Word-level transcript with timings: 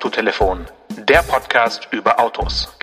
Autotelefon, 0.00 0.60
der 1.10 1.18
Podcast 1.18 1.86
über 1.92 2.18
Autos. 2.18 2.74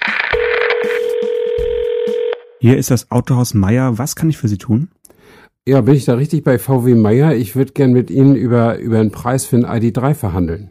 Hier 2.60 2.78
ist 2.78 2.92
das 2.92 3.10
Autohaus 3.10 3.56
Meier. 3.56 3.98
Was 3.98 4.16
kann 4.16 4.30
ich 4.30 4.38
für 4.38 4.48
Sie 4.48 4.60
tun? 4.60 4.92
Ja, 5.66 5.82
bin 5.82 5.96
ich 5.96 6.06
da 6.06 6.14
richtig 6.14 6.44
bei 6.44 6.60
VW 6.60 6.94
Meier? 6.94 7.34
Ich 7.34 7.56
würde 7.56 7.74
gern 7.74 7.92
mit 7.92 8.12
Ihnen 8.12 8.36
über, 8.36 8.78
über 8.78 9.00
einen 9.00 9.10
Preis 9.10 9.48
für 9.48 9.56
ein 9.56 9.66
ID3 9.66 10.14
verhandeln. 10.14 10.70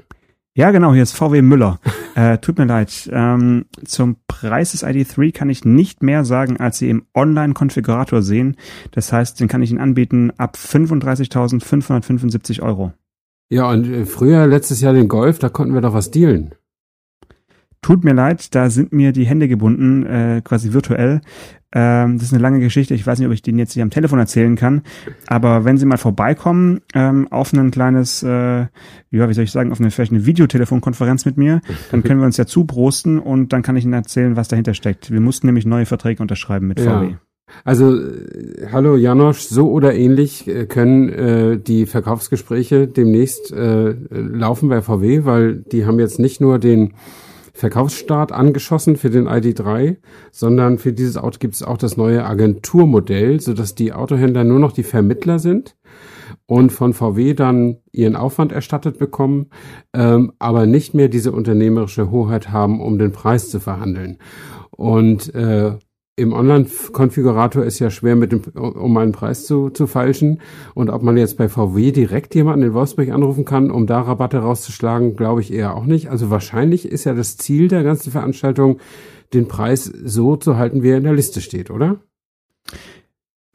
Ja, 0.55 0.71
genau, 0.71 0.95
hier 0.95 1.03
ist 1.03 1.17
VW 1.17 1.43
Müller. 1.43 1.81
Äh, 2.17 2.39
tut 2.39 2.57
mir 2.57 2.65
leid. 2.65 3.11
Ähm, 3.13 3.67
zum 3.85 4.17
Preis 4.27 4.71
des 4.71 4.83
ID3 4.83 5.35
kann 5.35 5.51
ich 5.51 5.67
nicht 5.67 6.03
mehr 6.03 6.25
sagen, 6.25 6.57
als 6.57 6.79
Sie 6.79 6.89
im 6.89 7.05
Online-Konfigurator 7.15 8.23
sehen. 8.23 8.57
Das 8.93 9.13
heißt, 9.13 9.39
den 9.39 9.49
kann 9.49 9.61
ich 9.61 9.71
Ihnen 9.71 9.83
anbieten 9.83 10.33
ab 10.39 10.57
35.575 10.57 12.63
Euro. 12.63 12.95
Ja, 13.49 13.71
und 13.71 13.87
äh, 13.87 14.07
früher, 14.07 14.47
letztes 14.47 14.81
Jahr 14.81 14.93
den 14.93 15.09
Golf, 15.09 15.39
da 15.39 15.49
konnten 15.49 15.75
wir 15.75 15.81
doch 15.81 15.95
was 15.95 16.11
dealen. 16.11 16.55
Tut 17.83 18.03
mir 18.03 18.15
leid, 18.15 18.55
da 18.55 18.69
sind 18.69 18.93
mir 18.93 19.13
die 19.13 19.27
Hände 19.27 19.47
gebunden, 19.47 20.05
äh, 20.07 20.41
quasi 20.43 20.73
virtuell. 20.73 21.21
Ähm, 21.73 22.17
das 22.17 22.29
ist 22.29 22.33
eine 22.33 22.43
lange 22.43 22.59
Geschichte. 22.59 22.95
Ich 22.95 23.07
weiß 23.07 23.19
nicht, 23.19 23.29
ob 23.29 23.35
ich 23.35 23.43
den 23.43 23.59
jetzt 23.59 23.75
hier 23.75 23.85
am 23.85 23.91
Telefon 23.91 24.19
erzählen 24.19 24.57
kann. 24.57 24.83
Aber 25.29 25.65
wenn 25.65 25.79
Sie 25.79 25.87
mal 25.87 25.99
vorbeikommen 25.99 26.81
ähm, 26.95 27.29
auf 27.31 27.53
ein 27.53 27.71
kleines, 27.71 28.25
äh, 28.25 28.67
ja, 29.11 29.29
wie 29.29 29.35
soll 29.35 29.45
ich 29.45 29.53
sagen, 29.53 29.71
auf 29.71 29.79
eine 29.79 29.91
vielleicht 29.91 30.11
eine 30.11 30.27
Videotelefonkonferenz 30.27 31.27
mit 31.27 31.37
mir, 31.37 31.61
dann 31.93 32.03
können 32.03 32.19
wir 32.19 32.27
uns 32.27 32.39
ja 32.39 32.47
zubrosten 32.47 33.21
und 33.21 33.53
dann 33.53 33.63
kann 33.63 33.77
ich 33.77 33.85
Ihnen 33.85 33.93
erzählen, 33.93 34.37
was 34.37 34.49
dahinter 34.49 34.75
steckt. 34.75 35.13
Wir 35.13 35.21
mussten 35.21 35.47
nämlich 35.47 35.67
neue 35.67 35.87
Verträge 35.87 36.23
unterschreiben 36.23 36.67
mit 36.67 36.81
VW. 36.81 37.17
Also, 37.65 37.97
äh, 37.97 38.69
hallo 38.73 38.97
Janosch, 38.97 39.41
so 39.41 39.71
oder 39.71 39.95
ähnlich 39.95 40.47
äh, 40.49 40.67
können 40.67 41.09
äh, 41.09 41.59
die 41.59 41.87
Verkaufsgespräche 41.87 42.89
demnächst 42.89 43.53
äh, 43.53 43.95
laufen 44.11 44.69
bei 44.69 44.83
VW, 44.83 45.25
weil 45.25 45.57
die 45.57 45.87
haben 45.87 45.99
jetzt 45.99 46.19
nicht 46.19 46.41
nur 46.41 46.59
den 46.59 46.95
Verkaufsstart 47.57 48.33
angeschossen 48.33 48.97
für 48.97 49.09
den 49.09 49.27
ID3, 49.27 49.97
sondern 50.31 50.79
für 50.79 50.93
dieses 50.93 51.17
Auto 51.17 51.39
gibt 51.39 51.55
es 51.55 51.63
auch 51.63 51.79
das 51.79 51.97
neue 51.97 52.27
Agenturmodell, 52.27 53.41
sodass 53.41 53.75
die 53.75 53.95
Autohändler 53.95 54.45
nur 54.45 54.59
noch 54.59 54.73
die 54.73 54.83
Vermittler 54.83 55.39
sind 55.39 55.75
und 56.45 56.71
von 56.71 56.93
VW 56.93 57.33
dann 57.33 57.79
ihren 57.93 58.15
Aufwand 58.15 58.53
erstattet 58.53 58.99
bekommen, 58.99 59.47
ähm, 59.95 60.33
aber 60.39 60.67
nicht 60.67 60.93
mehr 60.93 61.09
diese 61.09 61.33
unternehmerische 61.33 62.11
Hoheit 62.11 62.51
haben, 62.51 62.81
um 62.81 62.99
den 62.99 63.13
Preis 63.13 63.49
zu 63.49 63.59
verhandeln. 63.59 64.19
Und 64.71 65.35
äh, 65.35 65.79
im 66.19 66.33
Online-Konfigurator 66.33 67.63
ist 67.63 67.79
ja 67.79 67.91
schwer, 67.91 68.17
mit 68.17 68.33
dem, 68.33 68.41
um 68.55 68.97
einen 68.97 69.13
Preis 69.13 69.45
zu, 69.45 69.69
zu 69.69 69.87
falschen. 69.87 70.41
Und 70.75 70.89
ob 70.89 71.03
man 71.03 71.19
jetzt 71.19 71.37
bei 71.37 71.49
VW 71.51 71.93
direkt 71.93 72.35
jemanden 72.35 72.65
in 72.65 72.75
Wolfsburg 72.75 73.11
anrufen 73.11 73.45
kann, 73.45 73.71
um 73.71 73.87
da 73.87 74.01
Rabatte 74.01 74.39
rauszuschlagen, 74.39 75.15
glaube 75.15 75.43
ich 75.43 75.53
eher 75.53 75.77
auch 75.77 75.85
nicht. 75.85 76.09
Also 76.09 76.31
wahrscheinlich 76.31 76.89
ist 76.89 77.05
ja 77.05 77.13
das 77.13 77.37
Ziel 77.37 77.69
der 77.69 77.85
ganzen 77.85 78.11
Veranstaltung, 78.11 78.79
den 79.35 79.47
Preis 79.47 79.85
so 79.85 80.37
zu 80.37 80.57
halten, 80.57 80.83
wie 80.83 80.91
er 80.91 80.99
in 80.99 81.05
der 81.05 81.13
Liste 81.13 81.43
steht, 81.43 81.71
oder? 81.71 82.01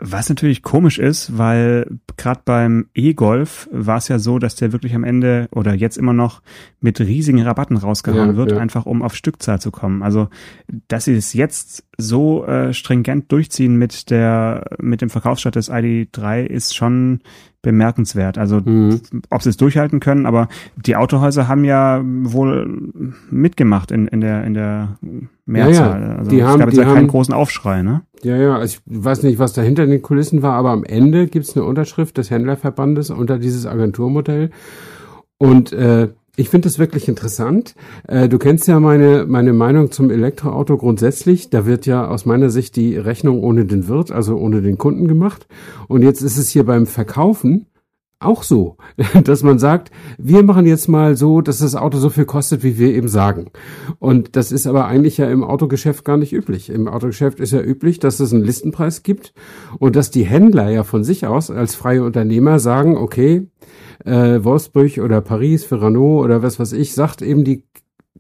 Was 0.04 0.30
natürlich 0.30 0.64
komisch 0.64 0.98
ist, 0.98 1.38
weil 1.38 1.86
gerade 2.18 2.42
beim 2.44 2.88
E-Golf 2.96 3.70
war 3.72 3.98
es 3.98 4.08
ja 4.08 4.18
so, 4.18 4.40
dass 4.40 4.56
der 4.56 4.72
wirklich 4.72 4.96
am 4.96 5.04
Ende 5.04 5.48
oder 5.52 5.76
jetzt 5.76 5.96
immer 5.96 6.12
noch 6.12 6.42
mit 6.80 7.00
riesigen 7.00 7.44
Rabatten 7.44 7.78
rausgehauen 7.78 8.30
ja, 8.30 8.36
wird, 8.36 8.52
ja. 8.52 8.58
einfach 8.58 8.88
um 8.88 9.04
auf 9.04 9.14
Stückzahl 9.16 9.62
zu 9.62 9.70
kommen. 9.70 10.02
Also, 10.02 10.30
dass 10.88 11.06
sie 11.06 11.14
es 11.14 11.34
jetzt 11.34 11.86
so 11.98 12.44
äh, 12.48 12.74
stringent 12.74 13.32
durchziehen 13.32 13.76
mit 13.76 14.10
der 14.10 14.66
mit 14.80 15.02
dem 15.02 15.12
Verkaufsstart 15.12 15.56
des 15.56 15.72
ID3 15.72 16.46
ist 16.46 16.76
schon 16.76 17.20
bemerkenswert. 17.62 18.38
Also 18.38 18.62
mhm. 18.64 19.02
ob 19.30 19.42
sie 19.44 19.50
es 19.50 19.58
durchhalten 19.58 20.00
können, 20.00 20.26
aber 20.26 20.48
die 20.76 20.96
Autohäuser 20.96 21.48
haben 21.48 21.64
ja 21.64 22.02
wohl 22.04 22.92
mitgemacht 23.30 23.92
in, 23.92 24.08
in 24.08 24.22
der 24.22 24.44
in 24.44 24.54
der 24.54 24.98
Mehrzahl. 25.46 26.02
Ja, 26.02 26.08
ja. 26.08 26.16
Also 26.16 26.32
die 26.32 26.40
es 26.40 26.46
haben, 26.46 26.60
gab 26.60 26.70
jetzt 26.70 26.78
die 26.78 26.82
ja 26.82 26.88
haben, 26.88 26.96
keinen 26.96 27.08
großen 27.08 27.34
Aufschrei, 27.34 27.84
ne? 27.84 28.02
Ja, 28.24 28.38
ja, 28.38 28.56
also 28.56 28.78
ich 28.78 29.04
weiß 29.04 29.24
nicht, 29.24 29.40
was 29.40 29.54
dahinter 29.54 29.84
in 29.84 29.92
den 29.92 30.02
Kulissen 30.02 30.42
war, 30.42 30.54
aber 30.54 30.72
am 30.72 30.84
Ende 30.84 31.28
gibt's 31.28 31.56
eine 31.56 31.66
Unterschrift 31.66 32.18
des 32.18 32.32
Händlerverbandes 32.32 33.10
unter 33.10 33.38
dieses 33.38 33.66
Agenturmodell. 33.66 34.52
Und 35.38 35.74
äh, 35.74 36.10
ich 36.42 36.50
finde 36.50 36.68
das 36.68 36.80
wirklich 36.80 37.08
interessant. 37.08 37.76
Äh, 38.08 38.28
du 38.28 38.40
kennst 38.40 38.68
ja 38.68 38.80
meine, 38.80 39.26
meine 39.28 39.54
Meinung 39.54 39.92
zum 39.92 40.10
Elektroauto 40.10 40.76
grundsätzlich. 40.78 41.52
Da 41.52 41.68
wird 41.68 41.86
ja 41.86 42.08
aus 42.08 42.26
meiner 42.26 42.50
Sicht 42.50 42.76
die 42.76 42.98
Rechnung 42.98 43.44
ohne 43.44 43.66
den 43.66 43.88
Wirt, 43.88 44.12
also 44.12 44.38
ohne 44.38 44.64
den 44.64 44.80
Kunden 44.80 45.08
gemacht. 45.08 45.48
Und 45.88 46.02
jetzt 46.02 46.22
ist 46.22 46.38
es 46.38 46.50
hier 46.50 46.66
beim 46.66 46.88
Verkaufen 46.88 47.68
auch 48.20 48.42
so, 48.42 48.78
dass 49.24 49.44
man 49.44 49.60
sagt, 49.60 49.92
wir 50.18 50.42
machen 50.44 50.66
jetzt 50.66 50.88
mal 50.88 51.16
so, 51.16 51.42
dass 51.42 51.60
das 51.60 51.76
Auto 51.76 52.00
so 52.00 52.10
viel 52.10 52.26
kostet, 52.26 52.64
wie 52.64 52.80
wir 52.80 52.94
eben 52.94 53.08
sagen. 53.08 53.52
Und 54.00 54.36
das 54.36 54.52
ist 54.52 54.66
aber 54.66 54.86
eigentlich 54.86 55.18
ja 55.18 55.30
im 55.30 55.44
Autogeschäft 55.44 56.06
gar 56.06 56.18
nicht 56.18 56.34
üblich. 56.34 56.72
Im 56.72 56.88
Autogeschäft 56.88 57.40
ist 57.40 57.52
ja 57.52 57.62
üblich, 57.62 58.00
dass 58.00 58.20
es 58.20 58.34
einen 58.34 58.44
Listenpreis 58.44 59.04
gibt 59.04 59.34
und 59.78 59.96
dass 59.96 60.10
die 60.10 60.24
Händler 60.24 60.70
ja 60.70 60.84
von 60.84 61.04
sich 61.04 61.28
aus 61.28 61.52
als 61.52 61.76
freie 61.76 62.04
Unternehmer 62.04 62.60
sagen, 62.60 62.98
okay, 62.98 63.48
äh, 64.06 64.44
Wolfsburg 64.44 64.98
oder 64.98 65.22
Paris 65.22 65.64
für 65.64 65.82
Renault 65.82 66.26
oder 66.26 66.44
was 66.44 66.60
weiß 66.60 66.74
ich, 66.74 66.94
sagt 66.94 67.22
eben 67.22 67.44
die 67.44 67.64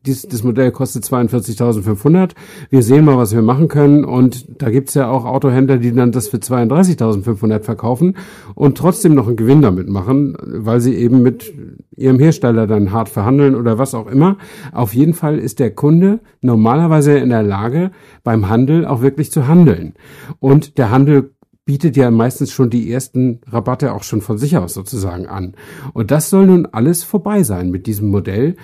dies, 0.05 0.23
das 0.23 0.43
Modell 0.43 0.71
kostet 0.71 1.03
42.500. 1.03 2.31
Wir 2.69 2.81
sehen 2.81 3.05
mal, 3.05 3.17
was 3.17 3.35
wir 3.35 3.41
machen 3.41 3.67
können. 3.67 4.03
Und 4.03 4.61
da 4.61 4.69
gibt's 4.69 4.95
ja 4.95 5.09
auch 5.09 5.25
Autohändler, 5.25 5.77
die 5.77 5.93
dann 5.93 6.11
das 6.11 6.27
für 6.27 6.37
32.500 6.37 7.61
verkaufen 7.61 8.17
und 8.55 8.77
trotzdem 8.77 9.13
noch 9.13 9.27
einen 9.27 9.35
Gewinn 9.35 9.61
damit 9.61 9.89
machen, 9.89 10.35
weil 10.41 10.79
sie 10.79 10.95
eben 10.95 11.21
mit 11.21 11.53
ihrem 11.95 12.19
Hersteller 12.19 12.65
dann 12.65 12.91
hart 12.91 13.09
verhandeln 13.09 13.55
oder 13.55 13.77
was 13.77 13.93
auch 13.93 14.07
immer. 14.07 14.37
Auf 14.71 14.95
jeden 14.95 15.13
Fall 15.13 15.37
ist 15.37 15.59
der 15.59 15.71
Kunde 15.71 16.19
normalerweise 16.41 17.17
in 17.17 17.29
der 17.29 17.43
Lage, 17.43 17.91
beim 18.23 18.49
Handel 18.49 18.85
auch 18.85 19.01
wirklich 19.01 19.31
zu 19.31 19.47
handeln. 19.47 19.93
Und 20.39 20.79
der 20.79 20.89
Handel 20.89 21.35
bietet 21.71 21.95
ja 21.95 22.11
meistens 22.11 22.51
schon 22.51 22.69
die 22.69 22.91
ersten 22.91 23.39
Rabatte 23.47 23.93
auch 23.93 24.03
schon 24.03 24.19
von 24.19 24.37
sich 24.37 24.57
aus 24.57 24.73
sozusagen 24.73 25.25
an. 25.27 25.53
Und 25.93 26.11
das 26.11 26.29
soll 26.29 26.47
nun 26.47 26.65
alles 26.65 27.05
vorbei 27.05 27.43
sein 27.43 27.71
mit 27.71 27.87
diesem 27.87 28.09
Modell. 28.09 28.57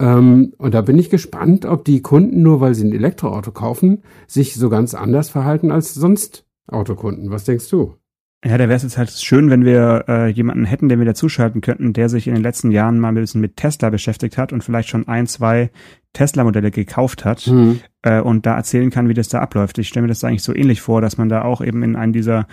Ähm, 0.00 0.54
und 0.58 0.74
da 0.74 0.80
bin 0.80 0.98
ich 0.98 1.08
gespannt, 1.08 1.66
ob 1.66 1.84
die 1.84 2.02
Kunden, 2.02 2.42
nur 2.42 2.60
weil 2.60 2.74
sie 2.74 2.84
ein 2.84 2.92
Elektroauto 2.92 3.52
kaufen, 3.52 4.02
sich 4.26 4.56
so 4.56 4.70
ganz 4.70 4.94
anders 4.94 5.28
verhalten 5.28 5.70
als 5.70 5.94
sonst 5.94 6.46
Autokunden. 6.66 7.30
Was 7.30 7.44
denkst 7.44 7.68
du? 7.70 7.94
Ja, 8.44 8.58
da 8.58 8.64
wäre 8.64 8.74
es 8.74 8.82
jetzt 8.82 8.98
halt 8.98 9.10
schön, 9.10 9.50
wenn 9.50 9.64
wir 9.64 10.06
äh, 10.08 10.26
jemanden 10.28 10.64
hätten, 10.64 10.88
den 10.88 10.98
wir 10.98 11.06
dazuschalten 11.06 11.60
könnten, 11.60 11.92
der 11.92 12.08
sich 12.08 12.26
in 12.26 12.34
den 12.34 12.42
letzten 12.42 12.72
Jahren 12.72 12.98
mal 12.98 13.10
ein 13.10 13.14
bisschen 13.14 13.40
mit 13.40 13.56
Tesla 13.56 13.90
beschäftigt 13.90 14.36
hat 14.36 14.52
und 14.52 14.64
vielleicht 14.64 14.88
schon 14.88 15.06
ein, 15.06 15.28
zwei 15.28 15.70
Tesla-Modelle 16.12 16.72
gekauft 16.72 17.24
hat 17.24 17.46
mhm. 17.46 17.80
Äh, 18.02 18.20
und 18.20 18.46
da 18.46 18.54
erzählen 18.54 18.90
kann, 18.90 19.08
wie 19.08 19.14
das 19.14 19.28
da 19.28 19.40
abläuft. 19.40 19.78
Ich 19.78 19.88
stelle 19.88 20.02
mir 20.02 20.08
das 20.08 20.22
eigentlich 20.22 20.42
so 20.42 20.54
ähnlich 20.54 20.80
vor, 20.80 21.00
dass 21.00 21.18
man 21.18 21.28
da 21.28 21.42
auch 21.42 21.60
eben 21.60 21.82
in 21.82 21.96
einen 21.96 22.12
dieser 22.12 22.46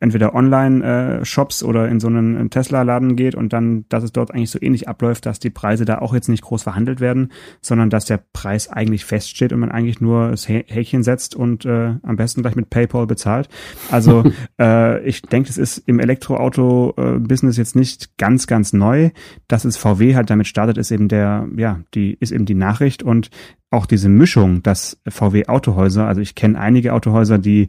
entweder 0.00 0.34
Online-Shops 0.34 1.62
äh, 1.62 1.64
oder 1.64 1.88
in 1.88 1.98
so 1.98 2.06
einen 2.06 2.50
Tesla-Laden 2.50 3.16
geht 3.16 3.34
und 3.34 3.52
dann, 3.52 3.84
dass 3.88 4.04
es 4.04 4.12
dort 4.12 4.32
eigentlich 4.32 4.50
so 4.50 4.60
ähnlich 4.60 4.88
abläuft, 4.88 5.26
dass 5.26 5.40
die 5.40 5.50
Preise 5.50 5.84
da 5.84 5.98
auch 5.98 6.14
jetzt 6.14 6.28
nicht 6.28 6.42
groß 6.42 6.62
verhandelt 6.62 7.00
werden, 7.00 7.32
sondern 7.60 7.90
dass 7.90 8.04
der 8.04 8.20
Preis 8.32 8.68
eigentlich 8.68 9.04
feststeht 9.04 9.52
und 9.52 9.60
man 9.60 9.72
eigentlich 9.72 10.00
nur 10.00 10.30
das 10.30 10.48
Häkchen 10.48 11.02
setzt 11.02 11.34
und 11.34 11.64
äh, 11.64 11.94
am 12.02 12.16
besten 12.16 12.42
gleich 12.42 12.56
mit 12.56 12.70
PayPal 12.70 13.06
bezahlt. 13.06 13.48
Also 13.90 14.24
äh, 14.60 15.02
ich 15.04 15.22
denke, 15.22 15.50
es 15.50 15.58
ist 15.58 15.78
im 15.78 15.98
Elektroauto-Business 15.98 17.56
jetzt 17.56 17.74
nicht 17.74 18.16
ganz, 18.18 18.46
ganz 18.46 18.72
neu. 18.72 19.10
Dass 19.48 19.64
es 19.64 19.76
VW 19.76 20.14
halt 20.14 20.30
damit 20.30 20.46
startet, 20.46 20.78
ist 20.78 20.90
eben 20.90 21.08
der, 21.08 21.48
ja, 21.56 21.80
die 21.94 22.16
ist 22.20 22.32
eben 22.32 22.46
die 22.46 22.54
Nachricht 22.54 23.02
und 23.02 23.30
auch 23.72 23.86
diese 23.86 24.08
Mischung, 24.08 24.62
dass 24.62 24.98
VW 25.08 25.46
Autohäuser, 25.46 26.06
also 26.06 26.20
ich 26.20 26.34
kenne 26.34 26.58
einige 26.58 26.92
Autohäuser, 26.92 27.38
die 27.38 27.68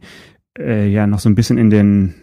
äh, 0.58 0.88
ja 0.88 1.08
noch 1.08 1.20
so 1.20 1.30
ein 1.30 1.36
bisschen 1.36 1.58
in 1.58 1.70
den 1.70 2.16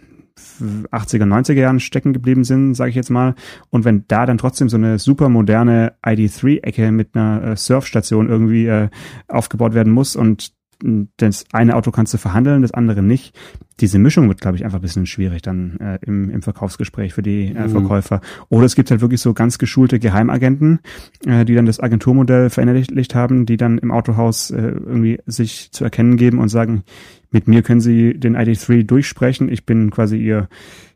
80er, 0.91 1.25
90er 1.25 1.53
Jahren 1.53 1.79
stecken 1.79 2.13
geblieben 2.13 2.43
sind, 2.43 2.75
sage 2.75 2.89
ich 2.89 2.95
jetzt 2.95 3.09
mal. 3.09 3.35
Und 3.69 3.85
wenn 3.85 4.05
da 4.07 4.25
dann 4.25 4.37
trotzdem 4.37 4.69
so 4.69 4.77
eine 4.77 4.99
super 4.99 5.29
moderne 5.29 5.93
ID3-Ecke 6.03 6.91
mit 6.91 7.15
einer 7.15 7.43
äh, 7.43 7.55
Surfstation 7.55 8.29
irgendwie 8.29 8.67
äh, 8.67 8.89
aufgebaut 9.27 9.73
werden 9.73 9.93
muss 9.93 10.15
und 10.15 10.53
das 11.17 11.45
eine 11.51 11.75
Auto 11.75 11.91
kannst 11.91 12.13
du 12.13 12.17
verhandeln, 12.17 12.61
das 12.61 12.73
andere 12.73 13.01
nicht. 13.01 13.37
Diese 13.79 13.99
Mischung 13.99 14.27
wird, 14.27 14.41
glaube 14.41 14.57
ich, 14.57 14.65
einfach 14.65 14.79
ein 14.79 14.81
bisschen 14.81 15.05
schwierig 15.05 15.41
dann 15.41 15.77
äh, 15.79 15.99
im, 16.05 16.29
im 16.29 16.41
Verkaufsgespräch 16.41 17.13
für 17.13 17.21
die 17.21 17.47
äh, 17.47 17.67
mhm. 17.67 17.69
Verkäufer. 17.69 18.21
Oder 18.49 18.65
es 18.65 18.75
gibt 18.75 18.91
halt 18.91 19.01
wirklich 19.01 19.21
so 19.21 19.33
ganz 19.33 19.57
geschulte 19.57 19.99
Geheimagenten, 19.99 20.79
äh, 21.25 21.45
die 21.45 21.55
dann 21.55 21.65
das 21.65 21.79
Agenturmodell 21.79 22.49
verinnerlicht 22.49 23.15
haben, 23.15 23.45
die 23.45 23.57
dann 23.57 23.77
im 23.77 23.91
Autohaus 23.91 24.51
äh, 24.51 24.61
irgendwie 24.61 25.19
sich 25.25 25.71
zu 25.71 25.83
erkennen 25.83 26.17
geben 26.17 26.39
und 26.39 26.49
sagen, 26.49 26.83
mit 27.31 27.47
mir 27.47 27.63
können 27.63 27.81
Sie 27.81 28.13
den 28.13 28.35
ID3 28.35 28.83
durchsprechen. 28.83 29.49
Ich 29.49 29.65
bin 29.65 29.89
quasi 29.89 30.17
Ihr, 30.17 30.49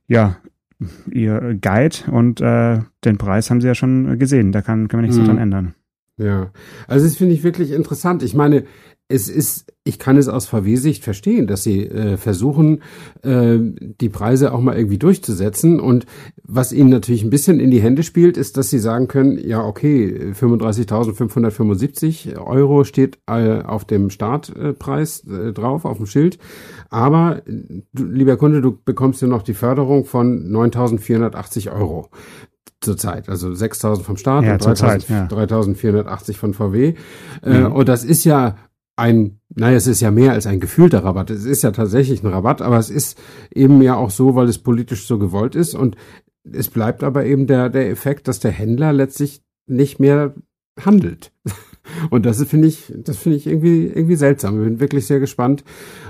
ja, 0.08 0.38
Ihr 1.12 1.58
Guide 1.62 2.12
und 2.12 2.42
äh, 2.42 2.80
den 3.04 3.18
Preis 3.18 3.50
haben 3.50 3.62
Sie 3.62 3.68
ja 3.68 3.76
schon 3.76 4.20
gesehen. 4.20 4.52
Da 4.52 4.62
kann, 4.62 4.88
kann 4.88 5.00
man 5.00 5.06
nichts 5.06 5.20
mhm. 5.20 5.26
dran 5.26 5.38
ändern. 5.38 5.76
Ja, 6.18 6.52
also 6.88 7.06
das 7.06 7.18
finde 7.18 7.34
ich 7.34 7.44
wirklich 7.44 7.72
interessant. 7.72 8.24
Ich 8.24 8.34
meine, 8.34 8.64
es 9.08 9.30
ist, 9.30 9.72
ich 9.84 10.00
kann 10.00 10.18
es 10.18 10.28
aus 10.28 10.48
VW-Sicht 10.48 11.04
verstehen, 11.04 11.46
dass 11.46 11.62
sie 11.62 11.86
äh, 11.86 12.18
versuchen, 12.18 12.82
äh, 13.22 13.60
die 13.60 14.10
Preise 14.10 14.52
auch 14.52 14.62
mal 14.62 14.76
irgendwie 14.76 14.98
durchzusetzen. 14.98 15.80
Und 15.80 16.08
was 16.44 16.74
ihnen 16.74 16.90
natürlich 16.90 17.24
ein 17.24 17.30
bisschen 17.30 17.60
in 17.60 17.70
die 17.70 17.82
Hände 17.82 18.02
spielt, 18.02 18.36
ist, 18.36 18.58
dass 18.58 18.72
sie 18.72 18.80
sagen 18.80 19.08
können, 19.08 19.38
ja, 19.38 19.64
okay, 19.64 20.32
35.575 20.34 22.40
Euro 22.40 22.84
steht 22.84 23.20
äh, 23.28 23.62
auf 23.62 23.86
dem 23.86 24.10
Startpreis 24.10 25.24
äh, 25.28 25.54
drauf, 25.54 25.86
auf 25.86 25.98
dem 25.98 26.08
Schild. 26.08 26.40
Aber, 26.90 27.44
du, 27.46 28.06
lieber 28.06 28.38
Kunde, 28.38 28.62
du 28.62 28.76
bekommst 28.84 29.22
ja 29.22 29.28
noch 29.28 29.44
die 29.44 29.54
Förderung 29.54 30.06
von 30.06 30.52
9.480 30.52 31.72
Euro 31.72 32.10
zurzeit. 32.86 33.28
Also 33.28 33.50
6.000 33.50 34.02
vom 34.04 34.16
Start 34.18 34.46
Ja, 34.46 34.54
und 34.54 34.62
zurzeit, 34.64 35.10
ja. 35.10 35.26
3.480 35.28 36.38
von 36.38 36.54
VW. 36.54 36.94
Äh, 37.44 37.60
Mhm. 37.60 37.72
und 37.74 37.90
das 37.90 38.04
ist 38.06 38.24
ja 38.24 38.56
ein, 38.96 39.40
naja, 39.54 39.76
es 39.76 39.88
ist 39.88 40.00
ja 40.02 40.10
mehr 40.12 40.32
als 40.32 40.48
ein 40.48 40.62
gefühlter 40.62 41.04
Rabatt. 41.04 41.30
Es 41.30 41.44
ist 41.44 41.64
ja 41.64 41.72
tatsächlich 41.72 42.24
ein 42.24 42.28
Rabatt, 42.30 42.62
aber 42.62 42.78
es 42.80 42.90
ist 42.90 43.18
eben 43.54 43.82
ja 43.82 43.96
auch 43.96 44.10
so, 44.10 44.36
weil 44.36 44.48
es 44.48 44.60
politisch 44.60 45.06
so 45.06 45.20
gewollt 45.20 45.56
ist. 45.56 45.74
Und 45.76 45.98
es 46.50 46.70
bleibt 46.70 47.04
aber 47.04 47.26
eben 47.26 47.46
der, 47.48 47.70
der 47.70 47.90
Effekt, 47.90 48.28
dass 48.30 48.40
der 48.40 48.52
Händler 48.52 48.94
letztlich 48.94 49.42
nicht 49.68 50.00
mehr 50.00 50.34
handelt. 50.80 51.32
Und 52.10 52.26
das 52.26 52.44
finde 52.46 52.68
ich, 52.68 52.92
das 52.98 53.18
finde 53.18 53.38
ich 53.38 53.46
irgendwie, 53.48 53.86
irgendwie 53.88 54.16
seltsam. 54.16 54.60
Ich 54.60 54.68
bin 54.70 54.80
wirklich 54.80 55.06
sehr 55.06 55.20
gespannt, 55.20 55.64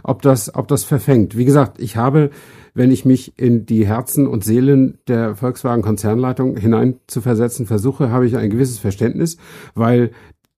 ob 0.04 0.22
das, 0.22 0.54
ob 0.56 0.68
das 0.70 0.84
verfängt. 0.86 1.36
Wie 1.38 1.44
gesagt, 1.46 1.82
ich 1.82 1.98
habe, 1.98 2.30
wenn 2.76 2.92
ich 2.92 3.06
mich 3.06 3.40
in 3.40 3.66
die 3.66 3.88
Herzen 3.88 4.28
und 4.28 4.44
Seelen 4.44 5.00
der 5.08 5.36
Volkswagen 5.36 5.82
Konzernleitung 5.82 6.58
hinein 6.58 7.00
zu 7.08 7.22
versetzen 7.22 7.66
versuche, 7.66 8.12
habe 8.12 8.28
ich 8.28 8.38
ein 8.38 8.52
gewisses 8.52 8.78
Verständnis, 8.78 9.38
weil 9.74 10.12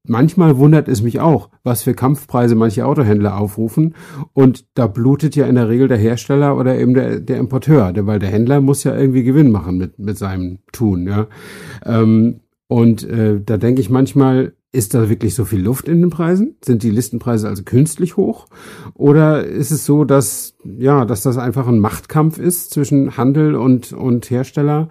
Manchmal 0.10 0.58
wundert 0.58 0.88
es 0.88 1.02
mich 1.02 1.20
auch, 1.20 1.50
was 1.64 1.84
für 1.84 1.94
Kampfpreise 1.94 2.56
manche 2.56 2.86
Autohändler 2.86 3.38
aufrufen. 3.38 3.94
Und 4.32 4.66
da 4.74 4.88
blutet 4.88 5.36
ja 5.36 5.46
in 5.48 5.56
der 5.56 5.68
Regel 5.68 5.90
der 5.90 5.98
Hersteller 5.98 6.58
oder 6.58 6.80
eben 6.80 6.94
der, 6.94 7.20
der 7.20 7.38
Importeur, 7.38 7.94
weil 8.08 8.18
der 8.18 8.30
Händler 8.30 8.62
muss 8.62 8.86
ja 8.86 8.96
irgendwie 8.96 9.24
Gewinn 9.24 9.52
machen 9.52 9.78
mit, 9.78 10.00
mit 10.00 10.18
seinem 10.18 10.60
Tun. 10.72 11.08
Ja. 11.08 11.28
Ähm, 11.86 12.40
und 12.68 13.04
äh, 13.04 13.42
da 13.44 13.58
denke 13.58 13.82
ich 13.82 13.90
manchmal, 13.90 14.54
ist 14.78 14.94
da 14.94 15.10
wirklich 15.10 15.34
so 15.34 15.44
viel 15.44 15.62
Luft 15.62 15.88
in 15.88 16.02
den 16.02 16.12
Preisen? 16.12 16.56
Sind 16.64 16.84
die 16.84 16.92
Listenpreise 16.92 17.50
also 17.50 17.64
künstlich 17.64 18.16
hoch? 18.16 18.46
Oder 18.94 19.44
ist 19.44 19.72
es 19.72 19.86
so, 19.86 20.06
dass, 20.06 20.56
ja, 20.64 21.04
dass 21.04 21.24
das 21.24 21.40
einfach 21.40 21.68
ein 21.68 21.80
Machtkampf 21.80 22.38
ist 22.38 22.70
zwischen 22.70 23.18
Handel 23.18 23.56
und, 23.56 23.92
und 23.92 24.30
Hersteller 24.30 24.90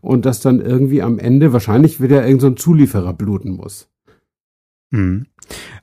und 0.00 0.24
dass 0.24 0.40
dann 0.40 0.62
irgendwie 0.62 1.02
am 1.02 1.18
Ende 1.18 1.52
wahrscheinlich 1.52 2.00
wieder 2.00 2.26
irgendein 2.26 2.56
so 2.56 2.62
Zulieferer 2.62 3.12
bluten 3.12 3.52
muss? 3.52 3.90
Mhm. 4.90 5.26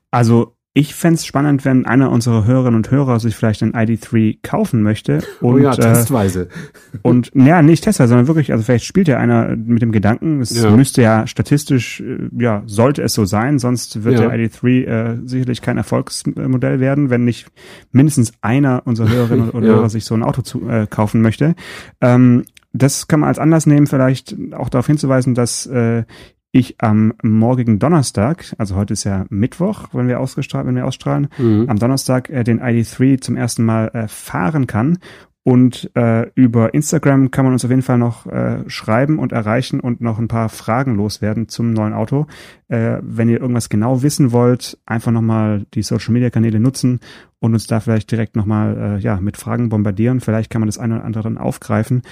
Also 0.10 0.53
ich 0.75 0.96
fänd's 0.96 1.24
spannend, 1.25 1.66
wenn 1.66 1.86
einer 1.86 2.10
unserer 2.10 2.46
Hörerinnen 2.46 2.78
und 2.78 2.90
Hörer 2.90 3.20
sich 3.20 3.36
vielleicht 3.36 3.62
ein 3.62 3.74
ID3 3.74 4.40
kaufen 4.42 4.81
möchte 4.81 5.20
und 5.42 5.54
oh 5.54 5.58
ja, 5.60 5.74
äh, 5.74 5.78
testweise. 5.78 6.48
und 7.04 7.30
ja, 7.36 7.62
nicht 7.62 7.84
Tesla, 7.84 8.08
sondern 8.08 8.25
wirklich, 8.28 8.52
also 8.52 8.64
vielleicht 8.64 8.86
spielt 8.86 9.08
ja 9.08 9.18
einer 9.20 9.56
mit 9.56 9.84
dem 9.84 9.92
Gedanken, 9.92 10.42
es 10.42 10.50
Ja. 10.60 10.72
müsste 10.72 11.04
ja 11.04 11.28
statistisch, 11.28 12.02
äh, 12.02 12.28
ja, 12.38 12.64
sollte 12.66 13.04
es 13.04 13.14
so 13.14 13.25
sein, 13.25 13.60
sonst 13.60 14.04
wird 14.04 14.16
Ja. 14.20 14.28
der 14.30 14.31
ID3 14.40 14.86
äh, 14.86 15.18
sicherlich 15.25 15.62
kein 15.62 15.78
Erfolgsmodell 15.78 16.80
werden, 16.80 17.12
wenn 17.12 17.24
nicht 17.24 17.48
mindestens 17.92 18.34
einer 18.42 18.81
unserer 18.86 19.10
Hörerinnen 19.10 19.50
oder 19.52 19.68
Ja. 19.68 19.74
Hörer 19.76 19.90
sich 19.90 20.06
so 20.06 20.16
ein 20.16 20.24
Auto 20.24 20.42
zu, 20.42 20.68
äh, 20.68 20.88
kaufen 20.90 21.22
möchte. 21.22 21.54
Ähm, 22.02 22.46
das 22.76 23.08
kann 23.08 23.19
man 23.19 23.30
als 23.30 23.38
Anlass 23.38 23.68
nehmen, 23.68 23.86
vielleicht 23.86 24.36
auch 24.54 24.69
darauf 24.69 24.88
hinzuweisen, 24.88 25.36
dass 25.36 25.68
äh, 25.68 26.06
ich 26.54 26.76
am 26.80 27.14
morgigen 27.24 27.80
Donnerstag, 27.80 28.54
also 28.60 28.76
heute 28.76 28.94
ist 28.94 29.04
ja 29.04 29.26
Mittwoch, 29.30 29.88
wenn 29.92 30.08
wir 30.08 30.20
ausgestrahlt, 30.20 30.68
wenn 30.68 30.76
wir 30.76 30.86
ausstrahlen, 30.86 31.28
Mhm. 31.38 31.66
am 31.68 31.80
Donnerstag 31.80 32.30
äh, 32.30 32.44
den 32.44 32.62
ID3 32.62 33.20
zum 33.20 33.36
ersten 33.36 33.66
Mal 33.66 33.88
äh, 33.90 34.08
fahren 34.08 34.68
kann. 34.68 35.00
Und 35.46 35.92
äh, 35.96 36.30
über 36.36 36.74
Instagram 36.74 37.30
kann 37.32 37.44
man 37.44 37.54
uns 37.54 37.66
auf 37.66 37.72
jeden 37.72 37.82
Fall 37.82 37.98
noch 37.98 38.28
äh, 38.28 38.64
schreiben 38.68 39.20
und 39.20 39.34
erreichen 39.34 39.82
und 39.82 40.00
noch 40.00 40.18
ein 40.18 40.30
paar 40.30 40.48
Fragen 40.48 40.96
loswerden 40.96 41.50
zum 41.50 41.74
neuen 41.74 41.92
Auto. 41.92 42.28
Äh, 42.70 43.00
wenn 43.02 43.28
ihr 43.28 43.42
irgendwas 43.42 43.68
genau 43.68 44.04
wissen 44.04 44.32
wollt, 44.32 44.78
einfach 44.86 45.12
nochmal 45.12 45.66
die 45.74 45.82
Social 45.82 46.14
Media 46.14 46.30
Kanäle 46.30 46.62
nutzen 46.62 47.02
und 47.40 47.54
uns 47.54 47.68
da 47.68 47.82
vielleicht 47.82 48.10
direkt 48.12 48.38
nochmal 48.38 48.78
äh, 48.78 49.00
ja, 49.00 49.20
mit 49.20 49.36
Fragen 49.36 49.68
bombardieren. 49.68 50.22
Vielleicht 50.22 50.50
kann 50.50 50.62
man 50.62 50.68
das 50.70 50.78
eine 50.78 50.96
oder 50.96 51.04
andere 51.04 51.24
dann 51.24 51.38
aufgreifen. 51.38 52.04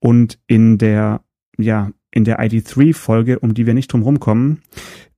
Und 0.00 0.40
in 0.48 0.78
der, 0.78 1.20
ja, 1.58 1.90
in 2.12 2.24
der 2.24 2.40
ID3-Folge, 2.40 3.38
um 3.38 3.54
die 3.54 3.66
wir 3.66 3.74
nicht 3.74 3.92
drum 3.92 4.02
rumkommen, 4.02 4.62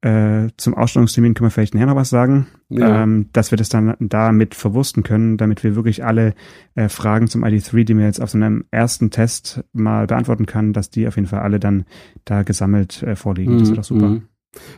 äh, 0.02 0.48
zum 0.56 0.74
Ausstellungstermin 0.74 1.34
können 1.34 1.46
wir 1.46 1.50
vielleicht 1.52 1.74
nachher 1.74 1.86
noch 1.86 1.96
was 1.96 2.10
sagen, 2.10 2.48
Ja. 2.68 3.02
ähm, 3.04 3.28
dass 3.32 3.50
wir 3.50 3.56
das 3.56 3.68
dann 3.68 3.94
damit 4.00 4.54
verwursten 4.54 5.02
können, 5.02 5.36
damit 5.36 5.62
wir 5.64 5.76
wirklich 5.76 6.04
alle 6.04 6.34
äh, 6.74 6.88
Fragen 6.88 7.28
zum 7.28 7.44
ID3, 7.44 7.84
die 7.84 7.96
wir 7.96 8.04
jetzt 8.04 8.20
auf 8.20 8.30
so 8.30 8.36
einem 8.38 8.64
ersten 8.70 9.10
Test 9.10 9.62
mal 9.72 10.06
beantworten 10.06 10.46
kann, 10.46 10.72
dass 10.72 10.90
die 10.90 11.06
auf 11.06 11.16
jeden 11.16 11.28
Fall 11.28 11.40
alle 11.40 11.60
dann 11.60 11.84
da 12.24 12.42
gesammelt 12.42 13.02
äh, 13.04 13.14
vorliegen. 13.16 13.58
Das 13.58 13.62
Mhm, 13.62 13.68
wird 13.68 13.78
doch 13.78 13.84
super. 13.84 14.06
mhm. 14.08 14.22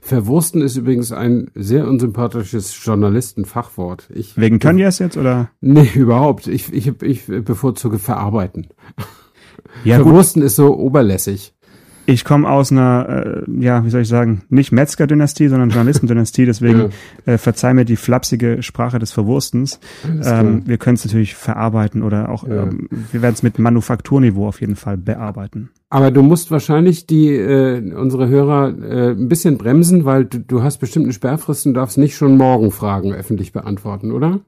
Verwursten 0.02 0.62
ist 0.62 0.76
übrigens 0.76 1.10
ein 1.10 1.50
sehr 1.56 1.88
unsympathisches 1.88 2.78
Journalistenfachwort. 2.84 4.08
Ich, 4.14 4.37
Wegen 4.37 4.60
Tönnies 4.60 5.00
jetzt 5.00 5.17
oder? 5.17 5.50
Nee, 5.60 5.88
überhaupt. 5.96 6.46
Ich, 6.46 6.72
ich, 6.72 6.93
ich 7.02 7.26
bevorzuge 7.26 7.99
verarbeiten. 7.99 8.69
Ja 9.84 9.96
gut, 9.99 10.06
Verwursten 10.06 10.43
ist 10.43 10.55
so 10.56 10.76
oberlässig. 10.78 11.54
Ich 12.06 12.25
komme 12.25 12.49
aus 12.49 12.71
einer, 12.73 13.45
äh, 13.49 13.51
ja, 13.61 13.85
wie 13.85 13.91
soll 13.91 14.03
ich 14.03 14.09
sagen, 14.09 14.43
nicht 14.49 14.73
Metzger-Dynastie, 14.73 15.49
sondern 15.49 15.71
Journalistendynastie, 15.71 16.45
deswegen 16.47 16.91
äh, 17.27 17.39
verzeih 17.39 17.75
mir 17.75 17.85
die 17.85 17.97
flapsige 17.97 18.62
Sprache 18.62 18.99
des 18.99 19.12
Verwurstens. 19.12 19.81
Ähm, 20.05 20.62
wir 20.67 20.79
können 20.79 20.97
es 20.97 21.05
natürlich 21.05 21.35
verarbeiten 21.35 22.03
oder 22.03 22.29
auch, 22.29 22.47
Ja. 22.47 22.65
ähm, 22.65 22.89
wir 23.12 23.23
werden 23.23 23.35
es 23.35 23.43
mit 23.43 23.59
Manufakturniveau 23.59 24.47
auf 24.49 24.61
jeden 24.61 24.77
Fall 24.77 24.97
bearbeiten. 24.97 25.71
Aber 25.91 26.11
du 26.11 26.23
musst 26.23 26.51
wahrscheinlich 26.51 27.06
die 27.06 27.29
äh, 27.29 27.93
unsere 27.95 28.29
Hörer 28.29 28.75
äh, 28.83 29.11
ein 29.12 29.29
bisschen 29.29 29.59
bremsen, 29.59 30.05
weil 30.05 30.25
du, 30.25 30.41
du 30.41 30.62
hast 30.62 30.79
bestimmt 30.79 31.05
eine 31.05 31.12
Sperrfrist 31.12 31.67
und 31.67 31.75
darfst 31.75 31.99
nicht 31.99 32.17
schon 32.17 32.37
morgen 32.37 32.71
Fragen 32.71 33.12
öffentlich 33.12 33.53
beantworten, 33.53 34.11
oder? 34.11 34.41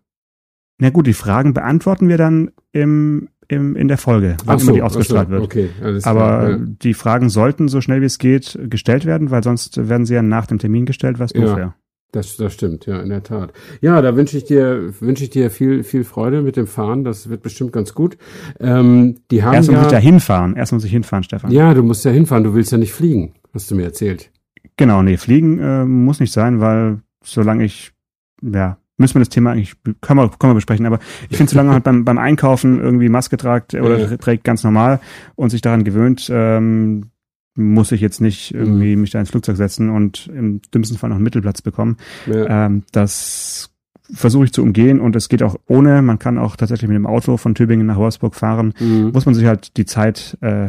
Na 0.78 0.90
gut, 0.90 1.06
die 1.06 1.12
Fragen 1.14 1.54
beantworten 1.54 2.08
wir 2.08 2.18
dann 2.18 2.50
im, 2.72 3.28
im, 3.48 3.76
in 3.76 3.88
der 3.88 3.98
Folge, 3.98 4.36
wann 4.44 4.56
Ach 4.56 4.62
immer 4.62 4.72
die 4.72 4.82
ausgestrahlt 4.82 5.30
wird. 5.30 5.42
Okay, 5.42 5.70
alles 5.82 6.04
Aber 6.04 6.26
klar. 6.26 6.50
Ja. 6.50 6.58
die 6.60 6.94
Fragen 6.94 7.28
sollten 7.28 7.68
so 7.68 7.80
schnell 7.80 8.00
wie 8.00 8.06
es 8.06 8.18
geht 8.18 8.58
gestellt 8.68 9.04
werden, 9.04 9.30
weil 9.30 9.42
sonst 9.42 9.88
werden 9.88 10.06
sie 10.06 10.14
ja 10.14 10.22
nach 10.22 10.46
dem 10.46 10.58
Termin 10.58 10.86
gestellt, 10.86 11.18
was 11.18 11.32
Ja. 11.32 11.56
wäre. 11.56 11.74
Das, 12.12 12.36
das 12.36 12.54
stimmt, 12.54 12.86
ja, 12.86 13.00
in 13.02 13.10
der 13.10 13.22
Tat. 13.24 13.52
Ja, 13.82 14.00
da 14.00 14.16
wünsche 14.16 14.38
ich 14.38 14.44
dir, 14.44 14.94
wünsche 15.00 15.24
ich 15.24 15.30
dir 15.30 15.50
viel, 15.50 15.82
viel 15.82 16.04
Freude 16.04 16.40
mit 16.40 16.56
dem 16.56 16.66
Fahren. 16.66 17.04
Das 17.04 17.28
wird 17.28 17.42
bestimmt 17.42 17.72
ganz 17.72 17.94
gut. 17.94 18.16
Ähm, 18.60 19.16
die 19.30 19.42
haben 19.42 19.54
Erst 19.54 19.68
muss 19.70 19.76
ja, 19.80 19.86
ich 19.86 19.92
da 19.92 19.98
hinfahren. 19.98 20.56
Erst 20.56 20.72
muss 20.72 20.84
ich 20.84 20.92
hinfahren, 20.92 21.24
Stefan. 21.24 21.50
ja, 21.50 21.74
du 21.74 21.82
musst 21.82 22.04
ja 22.04 22.12
hinfahren. 22.12 22.44
Du 22.44 22.54
willst 22.54 22.72
ja 22.72 22.78
nicht 22.78 22.92
fliegen, 22.94 23.34
hast 23.52 23.70
du 23.70 23.74
mir 23.74 23.82
erzählt. 23.84 24.30
Genau, 24.76 25.02
nee, 25.02 25.16
fliegen 25.16 25.58
äh, 25.58 25.84
muss 25.84 26.20
nicht 26.20 26.32
sein, 26.32 26.60
weil 26.60 27.00
solange 27.22 27.64
ich, 27.64 27.92
ja, 28.40 28.78
müssen 28.98 29.14
wir 29.14 29.20
das 29.20 29.28
Thema 29.28 29.52
eigentlich, 29.52 29.74
können 30.00 30.20
wir, 30.20 30.28
können 30.30 30.50
wir 30.52 30.54
besprechen, 30.54 30.86
aber 30.86 30.98
ich 31.28 31.36
finde, 31.36 31.50
solange 31.50 31.68
man 31.68 31.74
halt 31.74 31.84
beim, 31.84 32.04
beim 32.04 32.18
Einkaufen 32.18 32.80
irgendwie 32.80 33.08
Maske 33.08 33.36
tragt 33.36 33.74
oder 33.74 33.98
Ja. 33.98 34.16
trägt 34.16 34.44
ganz 34.44 34.64
normal 34.64 35.00
und 35.34 35.50
sich 35.50 35.60
daran 35.60 35.84
gewöhnt, 35.84 36.28
ähm, 36.32 37.10
muss 37.58 37.90
ich 37.92 38.00
jetzt 38.02 38.20
nicht 38.20 38.54
irgendwie 38.54 38.96
mich 38.96 39.10
da 39.10 39.20
ins 39.20 39.30
Flugzeug 39.30 39.56
setzen 39.56 39.88
und 39.90 40.28
im 40.34 40.60
dümmsten 40.74 40.98
Fall 40.98 41.08
noch 41.10 41.16
einen 41.16 41.24
Mittelplatz 41.24 41.62
bekommen. 41.62 41.96
Ja, 42.26 42.66
Ähm, 42.66 42.82
das 42.92 43.70
versuche 44.12 44.44
ich 44.44 44.52
zu 44.52 44.62
umgehen 44.62 45.00
und 45.00 45.16
es 45.16 45.28
geht 45.28 45.42
auch 45.42 45.56
ohne. 45.66 46.00
Man 46.02 46.18
kann 46.18 46.38
auch 46.38 46.56
tatsächlich 46.56 46.88
mit 46.88 46.96
dem 46.96 47.06
Auto 47.06 47.38
von 47.38 47.54
Tübingen 47.54 47.86
nach 47.86 47.96
Wolfsburg 47.96 48.34
fahren. 48.34 48.72
mhm. 48.78 49.10
Muss 49.12 49.26
man 49.26 49.34
sich 49.34 49.46
halt 49.46 49.76
die 49.78 49.86
Zeit 49.86 50.36
äh, 50.42 50.68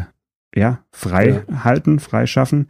ja 0.55 0.79
frei 0.91 1.43
halten, 1.63 1.99
frei 1.99 2.25
schaffen. 2.25 2.67